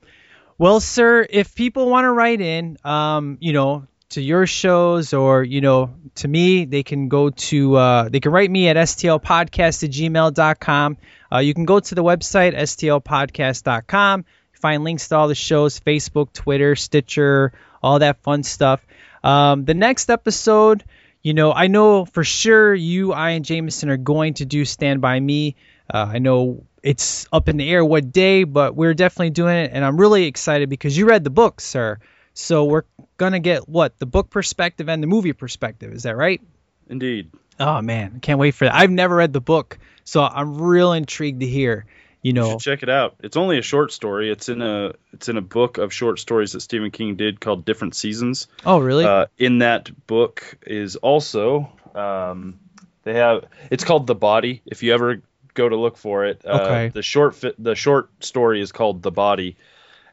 [0.58, 5.42] well, sir, if people want to write in, um, you know, to your shows or,
[5.42, 9.82] you know, to me, they can go to, uh, they can write me at stlpodcast
[9.82, 10.96] at gmail.com.
[11.32, 14.24] Uh, you can go to the website, stlpodcast.com.
[14.52, 17.52] Find links to all the shows, Facebook, Twitter, Stitcher,
[17.82, 18.84] all that fun stuff.
[19.22, 20.84] Um, the next episode,
[21.24, 25.00] you know, I know for sure you, I, and Jameson are going to do Stand
[25.00, 25.56] By Me.
[25.92, 29.70] Uh, I know it's up in the air what day, but we're definitely doing it,
[29.72, 31.98] and I'm really excited because you read the book, sir.
[32.34, 32.82] So we're
[33.16, 35.92] gonna get what the book perspective and the movie perspective.
[35.92, 36.42] Is that right?
[36.88, 37.30] Indeed.
[37.58, 38.74] Oh man, can't wait for that.
[38.74, 41.86] I've never read the book, so I'm real intrigued to hear.
[42.24, 43.16] You You know, should check it out.
[43.22, 44.30] It's only a short story.
[44.32, 47.64] It's in a it's in a book of short stories that Stephen King did called
[47.66, 48.48] Different Seasons.
[48.66, 49.04] oh really?
[49.04, 52.58] Uh, in that book is also um,
[53.02, 54.62] they have it's called The Body.
[54.64, 55.22] If you ever
[55.52, 56.88] go to look for it, uh, Okay.
[56.88, 59.56] the short fi- the short story is called The Body,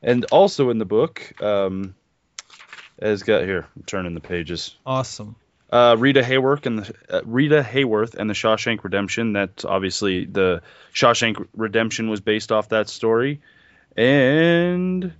[0.03, 1.95] and also in the book um,
[3.01, 3.67] has got here.
[3.75, 4.75] I'm turning the pages.
[4.85, 5.37] awesome.
[5.71, 9.33] Uh, Rita Hayworth and the uh, Rita Hayworth and the Shawshank Redemption.
[9.33, 10.61] That's obviously the
[10.93, 13.39] Shawshank Redemption was based off that story,
[13.95, 15.13] and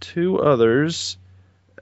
[0.00, 1.16] two others,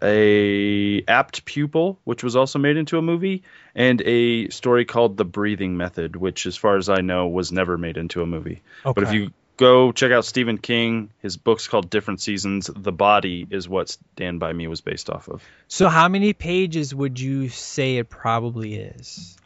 [0.01, 3.43] a apt pupil, which was also made into a movie,
[3.75, 7.77] and a story called The Breathing Method, which, as far as I know, was never
[7.77, 8.63] made into a movie.
[8.95, 12.71] But if you go check out Stephen King, his book's called Different Seasons.
[12.75, 15.43] The Body is what Stand by Me was based off of.
[15.69, 19.37] So how many pages would you say it probably is?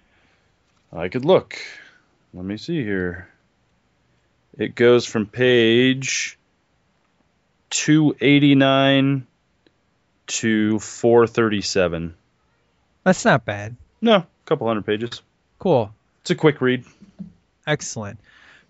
[0.92, 1.58] I could look.
[2.32, 3.28] Let me see here.
[4.56, 6.38] It goes from page
[7.70, 9.26] 289
[10.26, 12.14] to 437.
[13.04, 13.76] That's not bad.
[14.00, 15.22] No, a couple hundred pages.
[15.58, 15.92] Cool.
[16.22, 16.84] It's a quick read.
[17.66, 18.18] Excellent.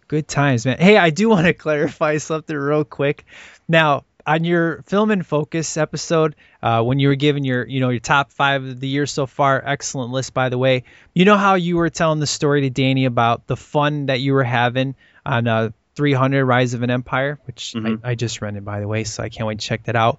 [0.09, 0.79] Good times, man.
[0.79, 3.25] Hey, I do want to clarify something real quick.
[3.69, 7.89] Now, on your film and focus episode, uh, when you were giving your, you know,
[7.91, 10.85] your top five of the year so far, excellent list, by the way.
[11.15, 14.33] You know how you were telling the story to Danny about the fun that you
[14.35, 14.95] were having
[15.25, 18.01] on uh, 300 Rise of an Empire, which Mhm.
[18.05, 20.19] I, I just rented, by the way, so I can't wait to check that out.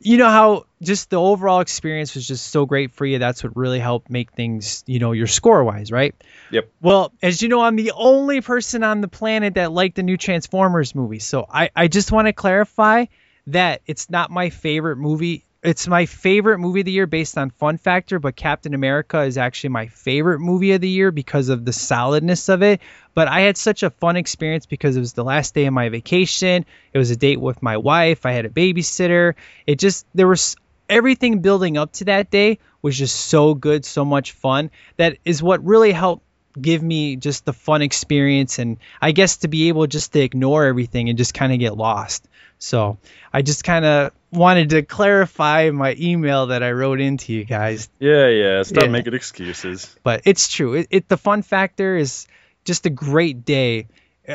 [0.00, 3.18] You know how just the overall experience was just so great for you.
[3.18, 6.14] That's what really helped make things, you know, your score wise, right?
[6.50, 6.70] Yep.
[6.80, 10.16] Well, as you know, I'm the only person on the planet that liked the new
[10.16, 11.18] Transformers movie.
[11.18, 13.06] So I, I just want to clarify
[13.48, 15.44] that it's not my favorite movie.
[15.60, 19.36] It's my favorite movie of the year based on fun factor, but Captain America is
[19.36, 22.80] actually my favorite movie of the year because of the solidness of it.
[23.12, 25.88] But I had such a fun experience because it was the last day of my
[25.88, 26.64] vacation.
[26.92, 28.24] It was a date with my wife.
[28.24, 29.34] I had a babysitter.
[29.66, 30.54] It just, there was
[30.88, 34.70] everything building up to that day was just so good, so much fun.
[34.96, 36.24] That is what really helped
[36.60, 40.64] give me just the fun experience and I guess to be able just to ignore
[40.64, 42.28] everything and just kind of get lost.
[42.58, 42.98] So
[43.32, 47.88] I just kind of wanted to clarify my email that I wrote into you guys.
[47.98, 48.62] Yeah, yeah.
[48.62, 48.90] Stop Yeah.
[48.90, 49.94] making excuses.
[50.02, 50.74] But it's true.
[50.74, 52.26] It, it the fun factor is
[52.64, 53.88] just a great day.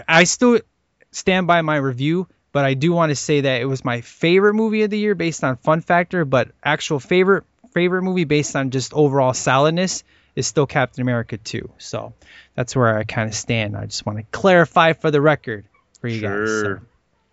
[0.08, 0.60] I still
[1.12, 4.56] stand by my review, but I do want to say that it was my favorite
[4.56, 7.44] movie of the year based on fun factor, but actual favorite
[7.74, 10.04] favorite movie based on just overall solidness
[10.36, 11.72] is still Captain America 2.
[11.78, 12.14] So
[12.56, 13.76] that's where I kind of stand.
[13.78, 15.66] I just want to clarify for the record
[16.02, 16.50] for you guys.
[16.50, 16.80] so.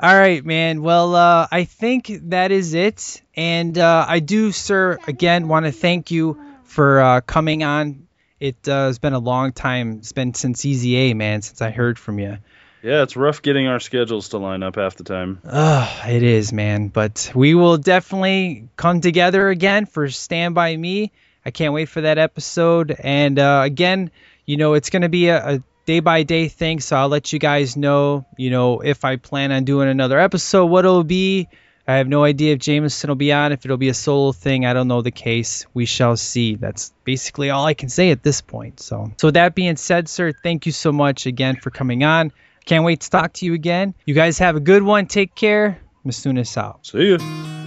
[0.02, 0.81] All right, man.
[0.81, 3.20] Well, uh, I think that is it.
[3.35, 8.06] And uh, I do, sir, again, want to thank you for uh, coming on.
[8.39, 9.98] It uh, has been a long time.
[9.98, 12.39] It's been since EZA, man, since I heard from you.
[12.82, 15.39] Yeah, it's rough getting our schedules to line up half the time.
[15.44, 16.89] Ugh, it is, man.
[16.89, 21.12] But we will definitely come together again for Stand By Me.
[21.44, 22.97] I can't wait for that episode.
[22.98, 24.10] And uh, again,
[24.47, 26.78] you know, it's going to be a, a day by day thing.
[26.78, 30.66] So I'll let you guys know, you know, if I plan on doing another episode,
[30.66, 31.48] what it'll be.
[31.84, 34.64] I have no idea if Jameson will be on, if it'll be a solo thing.
[34.64, 35.66] I don't know the case.
[35.74, 36.54] We shall see.
[36.54, 38.78] That's basically all I can say at this point.
[38.78, 42.30] So, so that being said, sir, thank you so much again for coming on.
[42.66, 43.94] Can't wait to talk to you again.
[44.06, 45.06] You guys have a good one.
[45.06, 45.80] Take care.
[46.06, 46.86] Masunas out.
[46.86, 47.60] See ya.